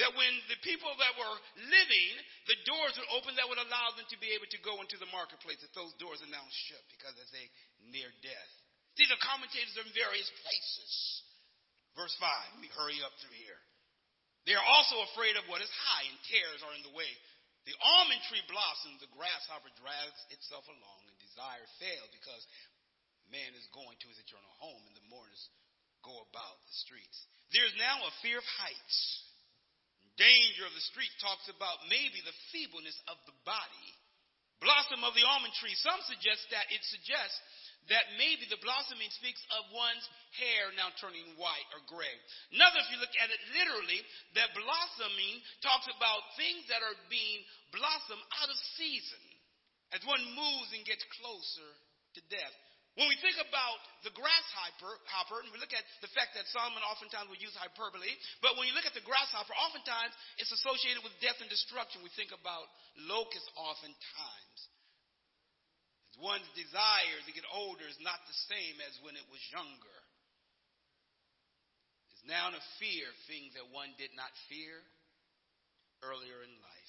That 0.00 0.16
when 0.16 0.32
the 0.50 0.58
people 0.66 0.90
that 0.90 1.14
were 1.14 1.36
living, 1.70 2.12
the 2.50 2.58
doors 2.66 2.96
would 2.98 3.12
open 3.14 3.36
that 3.38 3.46
would 3.46 3.62
allow 3.62 3.94
them 3.94 4.08
to 4.10 4.18
be 4.18 4.32
able 4.34 4.48
to 4.50 4.66
go 4.66 4.80
into 4.82 4.98
the 4.98 5.06
marketplace, 5.14 5.62
that 5.62 5.76
those 5.76 5.94
doors 6.02 6.18
are 6.24 6.32
now 6.32 6.42
shut 6.66 6.82
because 6.90 7.14
they 7.30 7.46
near 7.92 8.10
death. 8.24 8.52
These 8.98 9.14
are 9.14 9.20
commentators 9.22 9.76
in 9.78 9.86
various 9.94 10.26
places. 10.42 10.92
Verse 11.94 12.16
5. 12.18 12.26
Let 12.26 12.62
me 12.64 12.72
hurry 12.74 12.98
up 13.06 13.14
through 13.22 13.38
here. 13.38 13.60
They 14.50 14.58
are 14.58 14.66
also 14.66 14.98
afraid 15.12 15.38
of 15.38 15.46
what 15.46 15.62
is 15.62 15.70
high, 15.70 16.10
and 16.10 16.18
tares 16.26 16.64
are 16.66 16.74
in 16.74 16.82
the 16.82 16.96
way. 16.96 17.12
The 17.70 17.78
almond 17.78 18.20
tree 18.28 18.44
blossoms, 18.50 19.00
the 19.00 19.08
grasshopper 19.14 19.72
drags 19.78 20.20
itself 20.34 20.66
along, 20.68 21.00
desire 21.34 21.66
because 22.14 22.42
man 23.26 23.50
is 23.58 23.66
going 23.74 23.98
to 23.98 24.06
his 24.06 24.22
eternal 24.22 24.54
home, 24.62 24.78
and 24.86 24.94
the 24.94 25.10
mourners 25.10 25.50
go 26.06 26.14
about 26.30 26.62
the 26.70 26.76
streets. 26.86 27.18
There 27.50 27.66
is 27.66 27.74
now 27.74 28.06
a 28.06 28.12
fear 28.22 28.38
of 28.38 28.46
heights. 28.62 28.98
Danger 30.14 30.62
of 30.62 30.74
the 30.78 30.88
street 30.94 31.10
talks 31.18 31.50
about 31.50 31.90
maybe 31.90 32.22
the 32.22 32.36
feebleness 32.54 32.94
of 33.10 33.18
the 33.26 33.34
body. 33.42 33.90
Blossom 34.62 35.02
of 35.02 35.18
the 35.18 35.26
almond 35.26 35.58
tree. 35.58 35.74
Some 35.82 35.98
suggest 36.06 36.46
that 36.54 36.70
it 36.70 36.78
suggests 36.86 37.42
that 37.90 38.14
maybe 38.16 38.46
the 38.46 38.62
blossoming 38.62 39.10
speaks 39.18 39.42
of 39.58 39.74
one's 39.74 40.06
hair 40.38 40.70
now 40.78 40.88
turning 41.02 41.26
white 41.36 41.68
or 41.74 41.82
gray. 41.90 42.14
Another, 42.54 42.80
if 42.80 42.88
you 42.94 43.02
look 43.02 43.12
at 43.18 43.28
it 43.28 43.42
literally, 43.58 44.00
that 44.38 44.54
blossoming 44.54 45.42
talks 45.60 45.90
about 45.90 46.22
things 46.38 46.64
that 46.70 46.80
are 46.80 46.96
being 47.10 47.42
blossomed 47.74 48.24
out 48.40 48.48
of 48.48 48.56
season 48.78 49.33
as 49.94 50.02
one 50.02 50.20
moves 50.34 50.74
and 50.74 50.82
gets 50.82 51.06
closer 51.22 51.70
to 52.18 52.20
death. 52.26 52.54
When 52.94 53.10
we 53.10 53.18
think 53.18 53.34
about 53.42 53.78
the 54.06 54.14
grasshopper, 54.14 54.90
hopper, 55.10 55.42
and 55.42 55.50
we 55.50 55.58
look 55.58 55.74
at 55.74 55.82
the 55.98 56.10
fact 56.14 56.38
that 56.38 56.46
Solomon 56.54 56.78
oftentimes 56.86 57.26
will 57.26 57.42
use 57.42 57.54
hyperbole, 57.58 58.06
but 58.38 58.54
when 58.54 58.70
you 58.70 58.74
look 58.74 58.86
at 58.86 58.94
the 58.94 59.02
grasshopper, 59.02 59.50
oftentimes 59.58 60.14
it's 60.38 60.54
associated 60.54 61.02
with 61.02 61.10
death 61.18 61.38
and 61.42 61.50
destruction. 61.50 62.06
We 62.06 62.14
think 62.14 62.30
about 62.30 62.70
locusts 63.10 63.50
oftentimes. 63.58 64.58
One's 66.22 66.46
desire 66.54 67.18
to 67.26 67.34
get 67.34 67.42
older 67.50 67.82
is 67.90 67.98
not 67.98 68.22
the 68.30 68.38
same 68.46 68.78
as 68.86 68.94
when 69.02 69.18
it 69.18 69.26
was 69.26 69.42
younger. 69.50 69.98
It's 72.14 72.22
now 72.30 72.54
a 72.54 72.62
fear 72.78 73.10
of 73.10 73.18
things 73.26 73.58
that 73.58 73.74
one 73.74 73.90
did 73.98 74.14
not 74.14 74.30
fear 74.46 74.78
earlier 76.06 76.46
in 76.46 76.54
life. 76.62 76.83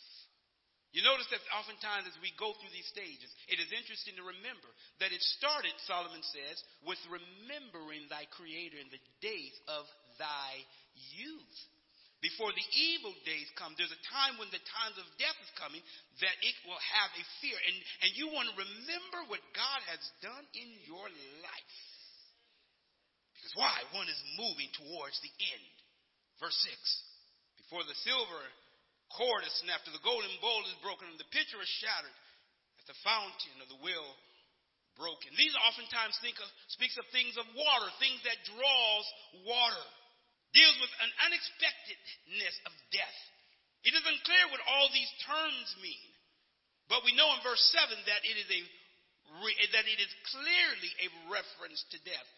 You 0.95 1.03
notice 1.03 1.27
that 1.27 1.43
oftentimes 1.51 2.07
as 2.07 2.15
we 2.23 2.31
go 2.39 2.55
through 2.55 2.71
these 2.71 2.87
stages, 2.87 3.27
it 3.51 3.59
is 3.59 3.67
interesting 3.75 4.15
to 4.15 4.23
remember 4.23 4.71
that 5.03 5.11
it 5.11 5.19
started, 5.35 5.75
Solomon 5.83 6.23
says, 6.23 6.55
with 6.87 7.03
remembering 7.11 8.07
thy 8.07 8.23
Creator 8.31 8.79
in 8.79 8.87
the 8.87 9.03
days 9.19 9.51
of 9.67 9.83
thy 10.15 10.63
youth. 11.19 11.55
Before 12.23 12.55
the 12.55 12.69
evil 12.71 13.11
days 13.27 13.43
come, 13.59 13.75
there's 13.75 13.91
a 13.91 14.07
time 14.07 14.39
when 14.39 14.47
the 14.55 14.63
times 14.71 14.95
of 14.95 15.19
death 15.19 15.35
is 15.43 15.51
coming 15.59 15.83
that 16.23 16.37
it 16.39 16.55
will 16.63 16.79
have 16.79 17.11
a 17.11 17.23
fear. 17.43 17.59
And, 17.59 17.75
and 18.07 18.11
you 18.15 18.31
want 18.31 18.47
to 18.47 18.55
remember 18.55 19.27
what 19.27 19.43
God 19.51 19.79
has 19.91 19.99
done 20.23 20.47
in 20.55 20.69
your 20.87 21.11
life. 21.43 21.75
Because 23.35 23.51
why? 23.59 23.77
One 23.91 24.07
is 24.07 24.21
moving 24.39 24.71
towards 24.79 25.19
the 25.19 25.33
end. 25.43 25.75
Verse 26.39 26.55
6 26.55 27.67
Before 27.67 27.83
the 27.83 27.99
silver 28.07 28.41
cord 29.13 29.45
is 29.45 29.53
snapped, 29.61 29.85
the 29.89 30.01
golden 30.01 30.31
bowl 30.41 30.61
is 30.65 30.77
broken, 30.81 31.09
and 31.09 31.19
the 31.19 31.29
pitcher 31.33 31.61
is 31.61 31.71
shattered, 31.81 32.17
at 32.81 32.87
the 32.89 33.01
fountain 33.01 33.57
of 33.61 33.69
the 33.69 33.81
well 33.81 34.09
broken. 34.95 35.33
These 35.35 35.55
oftentimes 35.57 36.15
think 36.23 36.39
of, 36.39 36.47
speaks 36.71 36.95
of 36.95 37.05
things 37.11 37.35
of 37.35 37.45
water, 37.57 37.87
things 37.99 38.21
that 38.23 38.39
draws 38.47 39.05
water, 39.43 39.85
deals 40.55 40.77
with 40.79 40.93
an 41.03 41.11
unexpectedness 41.27 42.55
of 42.63 42.73
death. 42.95 43.19
It 43.85 43.93
is 43.93 44.05
unclear 44.05 44.45
what 44.49 44.63
all 44.65 44.89
these 44.89 45.11
terms 45.27 45.69
mean, 45.83 46.09
but 46.89 47.05
we 47.05 47.13
know 47.13 47.27
in 47.37 47.41
verse 47.45 47.61
7 47.73 47.93
that 48.07 48.23
it 48.25 48.37
is 48.39 48.49
a 48.49 48.61
that 49.73 49.89
it 49.89 49.99
is 49.99 50.13
clearly 50.31 50.91
a 51.01 51.07
reference 51.33 51.81
to 51.91 51.97
death. 52.05 52.31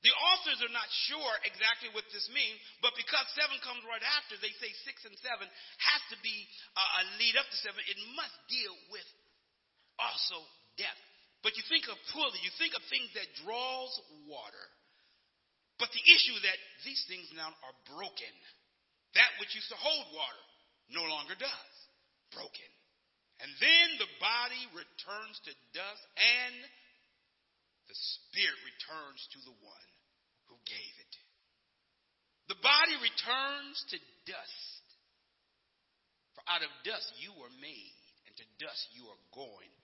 The 0.00 0.16
authors 0.16 0.64
are 0.64 0.72
not 0.72 0.88
sure 1.12 1.34
exactly 1.44 1.92
what 1.92 2.08
this 2.08 2.24
means, 2.32 2.56
but 2.80 2.96
because 2.96 3.28
seven 3.36 3.60
comes 3.60 3.84
right 3.84 4.00
after, 4.16 4.40
they 4.40 4.52
say 4.56 4.72
six 4.88 5.04
and 5.04 5.12
seven 5.20 5.44
has 5.44 6.02
to 6.12 6.16
be 6.24 6.48
uh, 6.72 7.00
a 7.00 7.02
lead 7.20 7.36
up 7.36 7.44
to 7.44 7.58
seven. 7.60 7.84
It 7.84 8.00
must 8.16 8.32
deal 8.48 8.72
with 8.88 9.04
also 10.00 10.40
death. 10.80 11.00
But 11.44 11.56
you 11.60 11.64
think 11.68 11.88
of 11.92 12.00
poorly, 12.16 12.40
you 12.40 12.52
think 12.56 12.72
of 12.72 12.84
things 12.88 13.12
that 13.12 13.28
draws 13.44 13.92
water. 14.24 14.66
But 15.76 15.92
the 15.92 16.04
issue 16.04 16.36
that 16.48 16.58
these 16.84 17.00
things 17.08 17.28
now 17.36 17.52
are 17.52 17.76
broken. 17.88 18.34
That 19.16 19.32
which 19.40 19.56
used 19.56 19.72
to 19.72 19.80
hold 19.80 20.12
water 20.16 20.44
no 20.92 21.04
longer 21.08 21.36
does. 21.36 21.74
Broken. 22.32 22.70
And 23.40 23.48
then 23.56 23.88
the 23.96 24.10
body 24.20 24.62
returns 24.76 25.40
to 25.48 25.52
dust 25.72 26.04
and 26.20 26.56
the 27.90 27.98
spirit 28.22 28.58
returns 28.70 29.18
to 29.34 29.42
the 29.42 29.56
one 29.66 29.90
who 30.46 30.54
gave 30.62 30.94
it. 31.02 31.14
The 32.46 32.62
body 32.62 32.94
returns 33.02 33.82
to 33.90 33.98
dust. 34.30 34.84
For 36.38 36.46
out 36.46 36.62
of 36.62 36.70
dust 36.86 37.10
you 37.18 37.34
were 37.34 37.50
made, 37.58 37.98
and 38.30 38.34
to 38.38 38.46
dust 38.62 38.94
you 38.94 39.10
are 39.10 39.22
going 39.34 39.74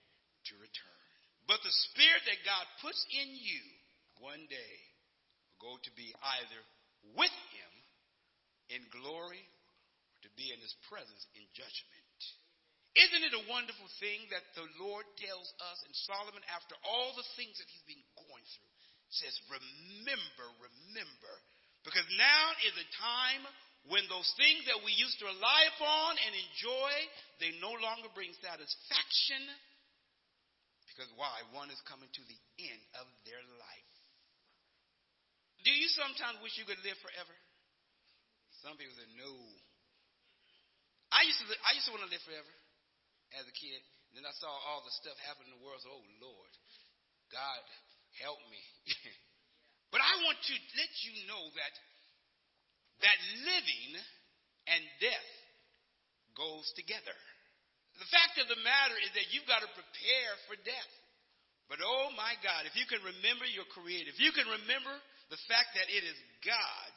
to 0.47 0.53
return. 0.55 1.03
But 1.51 1.59
the 1.67 1.75
spirit 1.91 2.23
that 2.31 2.47
God 2.47 2.63
puts 2.79 3.03
in 3.11 3.27
you 3.27 3.63
one 4.23 4.47
day 4.47 4.75
will 5.51 5.59
go 5.59 5.73
to 5.75 5.91
be 5.99 6.15
either 6.39 6.61
with 7.11 7.35
him 7.51 7.71
in 8.71 8.87
glory 9.03 9.43
or 9.43 10.17
to 10.23 10.31
be 10.39 10.55
in 10.55 10.59
his 10.63 10.75
presence 10.87 11.23
in 11.35 11.43
judgment. 11.51 12.06
Isn't 12.97 13.29
it 13.29 13.37
a 13.37 13.45
wonderful 13.45 13.85
thing 14.01 14.25
that 14.33 14.41
the 14.57 14.65
Lord 14.81 15.05
tells 15.21 15.45
us 15.69 15.79
and 15.85 15.93
Solomon, 16.09 16.41
after 16.49 16.73
all 16.81 17.13
the 17.13 17.29
things 17.37 17.53
that 17.61 17.69
he's 17.69 17.85
been 17.85 18.01
going 18.17 18.41
through, 18.41 18.73
says, 19.13 19.37
Remember, 19.53 20.47
remember. 20.57 21.33
Because 21.85 22.09
now 22.17 22.45
is 22.65 22.73
a 22.73 22.87
time 22.97 23.43
when 23.93 24.01
those 24.09 24.25
things 24.33 24.65
that 24.65 24.81
we 24.81 24.97
used 24.97 25.21
to 25.21 25.29
rely 25.29 25.61
upon 25.77 26.17
and 26.25 26.33
enjoy, 26.33 26.93
they 27.37 27.53
no 27.61 27.77
longer 27.77 28.09
bring 28.17 28.33
satisfaction. 28.41 29.45
Because 30.89 31.13
why? 31.13 31.45
One 31.53 31.69
is 31.69 31.77
coming 31.85 32.09
to 32.09 32.23
the 32.25 32.39
end 32.65 32.81
of 32.97 33.05
their 33.29 33.39
life. 33.61 33.93
Do 35.61 35.69
you 35.69 35.85
sometimes 35.93 36.41
wish 36.41 36.57
you 36.57 36.65
could 36.65 36.81
live 36.81 36.97
forever? 37.05 37.35
Some 38.65 38.73
people 38.81 38.97
say, 38.97 39.05
no. 39.13 39.29
I 41.13 41.29
used 41.29 41.37
to, 41.45 41.47
I 41.61 41.77
used 41.77 41.85
to 41.85 41.93
want 41.93 42.03
to 42.03 42.11
live 42.11 42.25
forever 42.25 42.53
as 43.35 43.43
a 43.43 43.55
kid. 43.55 43.81
And 44.11 44.21
then 44.21 44.25
I 44.27 44.35
saw 44.39 44.49
all 44.49 44.85
the 44.87 44.93
stuff 45.03 45.17
happen 45.27 45.47
in 45.49 45.53
the 45.59 45.63
world. 45.63 45.83
So, 45.83 45.91
oh, 45.91 46.05
Lord, 46.23 46.53
God, 47.33 47.63
help 48.23 48.39
me. 48.47 48.63
but 49.93 49.99
I 49.99 50.13
want 50.23 50.39
to 50.39 50.55
let 50.79 50.91
you 51.03 51.13
know 51.27 51.43
that 51.59 51.73
that 53.03 53.19
living 53.45 53.91
and 54.71 54.81
death 55.03 55.29
goes 56.33 56.65
together. 56.73 57.17
The 57.97 58.09
fact 58.13 58.37
of 58.37 58.47
the 58.49 58.61
matter 58.61 58.97
is 59.01 59.11
that 59.17 59.29
you've 59.33 59.49
got 59.49 59.65
to 59.65 59.69
prepare 59.73 60.33
for 60.45 60.57
death. 60.61 60.93
But 61.67 61.83
oh 61.83 62.13
my 62.15 62.37
God, 62.45 62.63
if 62.69 62.77
you 62.79 62.87
can 62.87 63.03
remember 63.03 63.43
your 63.49 63.67
creator, 63.73 64.07
if 64.07 64.21
you 64.21 64.31
can 64.31 64.47
remember 64.47 64.93
the 65.27 65.41
fact 65.51 65.75
that 65.75 65.91
it 65.91 66.05
is 66.05 66.15
God 66.45 66.95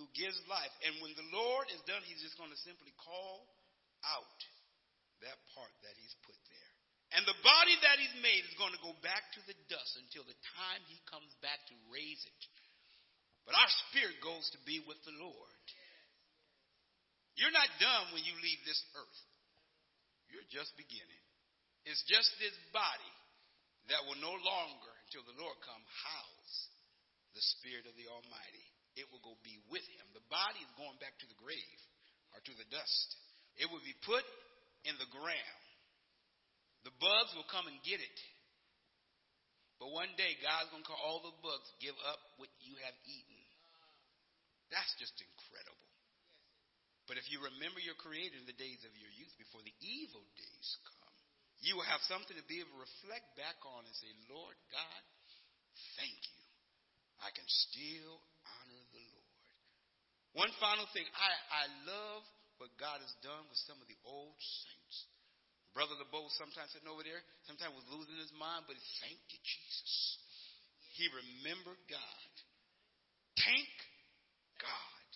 who 0.00 0.08
gives 0.16 0.38
life, 0.48 0.72
and 0.86 0.96
when 1.04 1.12
the 1.18 1.28
Lord 1.34 1.68
is 1.74 1.82
done, 1.84 2.00
he's 2.06 2.22
just 2.22 2.38
going 2.40 2.54
to 2.54 2.60
simply 2.64 2.94
call 3.02 3.44
out 4.06 4.38
that 5.24 5.38
part 5.56 5.72
that 5.82 5.96
he's 5.98 6.14
put 6.24 6.36
there. 6.48 6.72
And 7.16 7.24
the 7.24 7.40
body 7.40 7.76
that 7.88 7.96
he's 7.96 8.16
made 8.20 8.44
is 8.44 8.60
going 8.60 8.76
to 8.76 8.84
go 8.84 8.92
back 9.00 9.24
to 9.32 9.40
the 9.48 9.56
dust 9.72 9.96
until 9.96 10.28
the 10.28 10.36
time 10.60 10.82
he 10.92 11.00
comes 11.08 11.32
back 11.40 11.56
to 11.72 11.76
raise 11.88 12.20
it. 12.20 12.42
But 13.48 13.56
our 13.56 13.70
spirit 13.88 14.20
goes 14.20 14.44
to 14.52 14.60
be 14.68 14.84
with 14.84 15.00
the 15.08 15.16
Lord. 15.16 15.64
You're 17.40 17.54
not 17.54 17.70
done 17.80 18.12
when 18.12 18.26
you 18.28 18.36
leave 18.44 18.60
this 18.68 18.82
earth. 18.92 19.20
You're 20.28 20.52
just 20.52 20.76
beginning. 20.76 21.24
It's 21.88 22.04
just 22.04 22.28
this 22.36 22.52
body 22.76 23.14
that 23.88 24.04
will 24.04 24.20
no 24.20 24.36
longer, 24.36 24.92
until 25.08 25.24
the 25.24 25.38
Lord 25.40 25.56
come, 25.64 25.80
house 25.80 26.56
the 27.32 27.40
Spirit 27.56 27.88
of 27.88 27.96
the 27.96 28.10
Almighty. 28.10 28.66
It 29.00 29.08
will 29.08 29.22
go 29.22 29.38
be 29.46 29.56
with 29.72 29.86
him. 29.96 30.04
The 30.12 30.26
body 30.28 30.60
is 30.60 30.72
going 30.76 30.98
back 31.00 31.16
to 31.22 31.28
the 31.30 31.38
grave 31.38 31.80
or 32.34 32.42
to 32.42 32.52
the 32.58 32.68
dust. 32.68 33.08
It 33.56 33.70
will 33.70 33.80
be 33.86 33.94
put 34.04 34.26
in 34.86 34.94
the 34.98 35.10
ground. 35.10 35.62
The 36.86 36.94
bugs 37.02 37.34
will 37.34 37.48
come 37.50 37.66
and 37.66 37.78
get 37.82 37.98
it. 37.98 38.18
But 39.78 39.94
one 39.94 40.10
day, 40.18 40.34
God's 40.42 40.70
going 40.74 40.82
to 40.82 40.88
call 40.90 40.98
all 40.98 41.22
the 41.22 41.34
bugs, 41.38 41.68
give 41.78 41.94
up 42.06 42.18
what 42.38 42.50
you 42.62 42.74
have 42.82 42.94
eaten. 43.06 43.42
That's 44.74 44.90
just 44.98 45.14
incredible. 45.22 45.88
But 47.06 47.16
if 47.16 47.24
you 47.32 47.40
remember 47.40 47.80
your 47.80 47.96
Creator 47.96 48.36
in 48.36 48.44
the 48.44 48.58
days 48.58 48.82
of 48.84 48.92
your 48.98 49.08
youth, 49.16 49.32
before 49.40 49.64
the 49.64 49.72
evil 49.80 50.20
days 50.36 50.68
come, 50.84 51.16
you 51.64 51.78
will 51.78 51.88
have 51.88 52.04
something 52.04 52.36
to 52.36 52.46
be 52.46 52.60
able 52.60 52.74
to 52.76 52.84
reflect 52.84 53.32
back 53.38 53.56
on 53.64 53.82
and 53.86 53.94
say, 53.96 54.12
Lord 54.28 54.58
God, 54.68 55.02
thank 55.96 56.20
you. 56.20 56.44
I 57.24 57.32
can 57.34 57.46
still 57.48 58.22
honor 58.46 58.84
the 58.94 59.02
Lord. 59.10 59.46
One 60.36 60.52
final 60.62 60.86
thing. 60.94 61.06
I, 61.16 61.30
I 61.50 61.64
love 61.88 62.22
what 62.58 62.74
God 62.78 62.98
has 63.00 63.14
done 63.22 63.46
with 63.50 63.58
some 63.66 63.78
of 63.78 63.86
the 63.86 63.98
old 64.04 64.36
saints. 64.38 64.96
Brother 65.74 65.94
LeBeau 65.98 66.26
sometimes 66.34 66.74
sitting 66.74 66.90
over 66.90 67.06
there, 67.06 67.22
sometimes 67.46 67.70
was 67.74 67.86
losing 67.94 68.18
his 68.18 68.34
mind, 68.34 68.66
but 68.66 68.74
he 68.74 68.84
thanked 68.98 69.30
you, 69.30 69.40
Jesus. 69.46 70.18
He 70.98 71.06
remembered 71.14 71.78
God. 71.86 72.30
Thank 73.38 73.70
God. 74.58 75.08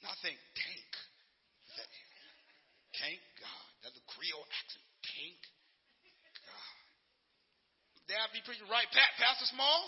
Not 0.00 0.16
think 0.24 0.40
tank. 0.56 0.90
Thank 2.96 3.20
God. 3.36 3.68
That's 3.84 3.98
a 4.00 4.04
Creole 4.08 4.48
accent. 4.48 4.88
Thank 5.04 5.36
God. 6.48 6.76
Dad 8.08 8.32
be 8.32 8.40
preaching 8.48 8.70
right, 8.72 8.88
Pat, 8.88 9.12
Pastor 9.20 9.50
Small, 9.52 9.80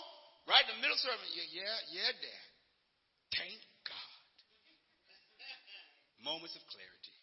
right 0.45 0.61
in 0.69 0.77
the 0.77 0.81
middle 0.85 0.99
sermon. 1.01 1.25
Yeah, 1.33 1.65
yeah, 1.65 1.77
yeah, 1.89 2.11
Dad. 2.13 2.45
Thank 3.33 3.57
moments 6.23 6.55
of 6.55 6.63
clarity. 6.67 7.15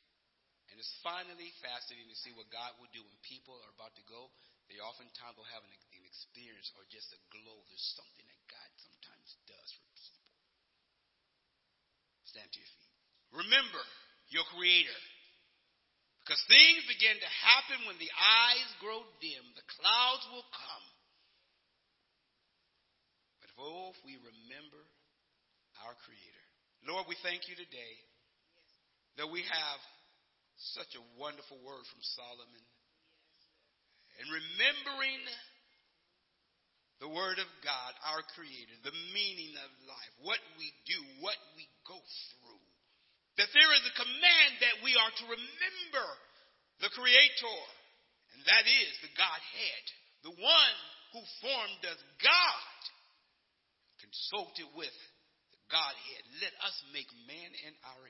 And 0.70 0.80
it's 0.82 0.92
finally 1.00 1.48
fascinating 1.64 2.10
to 2.10 2.18
see 2.20 2.34
what 2.34 2.50
God 2.52 2.74
will 2.76 2.90
do 2.92 3.00
when 3.00 3.16
people 3.24 3.56
are 3.56 3.72
about 3.78 3.94
to 3.96 4.04
go. 4.10 4.28
They 4.68 4.82
oftentimes 4.82 5.38
will 5.38 5.48
have 5.54 5.62
an, 5.62 5.72
an 5.94 6.04
experience 6.04 6.68
or 6.74 6.82
just 6.90 7.08
a 7.14 7.20
glow. 7.32 7.58
There's 7.70 7.88
something 7.94 8.26
that 8.26 8.42
God 8.50 8.70
sometimes 8.82 9.28
does 9.46 9.70
for 9.72 9.86
people. 9.94 10.26
Stand 12.28 12.50
to 12.50 12.58
your 12.58 12.72
feet. 12.76 12.92
Remember 13.46 13.82
your 14.34 14.44
Creator. 14.52 15.00
Because 16.26 16.42
things 16.50 16.82
begin 16.90 17.14
to 17.14 17.30
happen 17.46 17.86
when 17.86 17.96
the 18.02 18.10
eyes 18.10 18.70
grow 18.82 19.06
dim. 19.22 19.44
The 19.54 19.66
clouds 19.78 20.26
will 20.34 20.44
come. 20.50 20.86
But 23.38 23.50
oh, 23.62 23.94
if 23.94 24.00
we 24.02 24.18
remember 24.18 24.82
our 25.86 25.94
Creator. 26.02 26.44
Lord, 26.90 27.06
we 27.06 27.14
thank 27.22 27.46
you 27.46 27.54
today 27.54 27.94
that 29.16 29.28
we 29.32 29.40
have 29.40 29.80
such 30.76 30.92
a 30.96 31.06
wonderful 31.20 31.60
word 31.64 31.84
from 31.88 32.02
Solomon. 32.16 32.64
And 34.16 34.26
remembering 34.32 35.20
the 37.00 37.12
Word 37.12 37.36
of 37.36 37.50
God, 37.60 37.92
our 38.08 38.24
Creator, 38.32 38.76
the 38.80 38.96
meaning 39.12 39.52
of 39.60 39.70
life, 39.84 40.12
what 40.24 40.40
we 40.56 40.72
do, 40.88 40.96
what 41.20 41.36
we 41.52 41.68
go 41.84 42.00
through. 42.00 42.64
That 43.36 43.52
there 43.52 43.72
is 43.76 43.84
a 43.84 44.00
command 44.00 44.52
that 44.64 44.80
we 44.80 44.96
are 44.96 45.12
to 45.12 45.26
remember 45.28 46.08
the 46.80 46.88
Creator, 46.96 47.60
and 48.32 48.40
that 48.48 48.64
is 48.64 48.92
the 49.04 49.12
Godhead, 49.12 49.84
the 50.24 50.36
one 50.40 50.76
who 51.12 51.20
formed 51.44 51.82
us, 51.84 52.00
God, 52.24 52.80
consulted 54.00 54.68
with 54.72 54.96
the 55.52 55.60
Godhead. 55.68 56.22
Let 56.40 56.56
us 56.64 56.76
make 56.96 57.12
man 57.28 57.50
in 57.68 57.76
our 57.92 58.04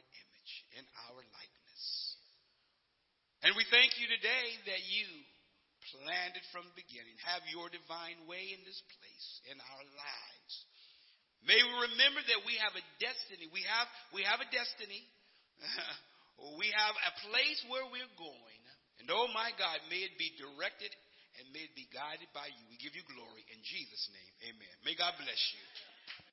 image 0.47 0.55
in 0.79 0.85
our 1.11 1.19
likeness. 1.19 1.83
And 3.43 3.59
we 3.59 3.67
thank 3.75 3.99
you 3.99 4.07
today 4.07 4.47
that 4.71 4.83
you 4.87 5.07
planned 5.91 6.39
it 6.39 6.47
from 6.55 6.67
the 6.71 6.79
beginning. 6.79 7.15
Have 7.27 7.43
your 7.51 7.67
divine 7.71 8.19
way 8.31 8.55
in 8.55 8.63
this 8.63 8.79
place, 8.95 9.29
in 9.51 9.59
our 9.59 9.85
lives. 9.87 10.55
May 11.47 11.59
we 11.59 11.75
remember 11.95 12.23
that 12.27 12.43
we 12.47 12.59
have 12.63 12.75
a 12.75 12.85
destiny. 12.99 13.47
We 13.51 13.63
have, 13.71 13.87
we 14.15 14.23
have 14.23 14.39
a 14.39 14.49
destiny. 14.55 15.03
We 16.37 16.69
have 16.69 16.93
a 16.93 17.13
place 17.33 17.65
where 17.73 17.89
we're 17.89 18.13
going. 18.21 18.61
And 19.01 19.09
oh 19.09 19.25
my 19.33 19.57
God, 19.57 19.81
may 19.89 20.05
it 20.05 20.21
be 20.21 20.37
directed 20.37 20.93
and 21.41 21.49
may 21.49 21.65
it 21.65 21.73
be 21.73 21.89
guided 21.89 22.29
by 22.37 22.45
you. 22.45 22.61
We 22.69 22.77
give 22.77 22.93
you 22.93 23.01
glory 23.09 23.41
in 23.49 23.65
Jesus' 23.65 24.05
name. 24.13 24.53
Amen. 24.53 24.75
May 24.85 24.93
God 24.93 25.17
bless 25.17 25.41
you. 25.57 25.65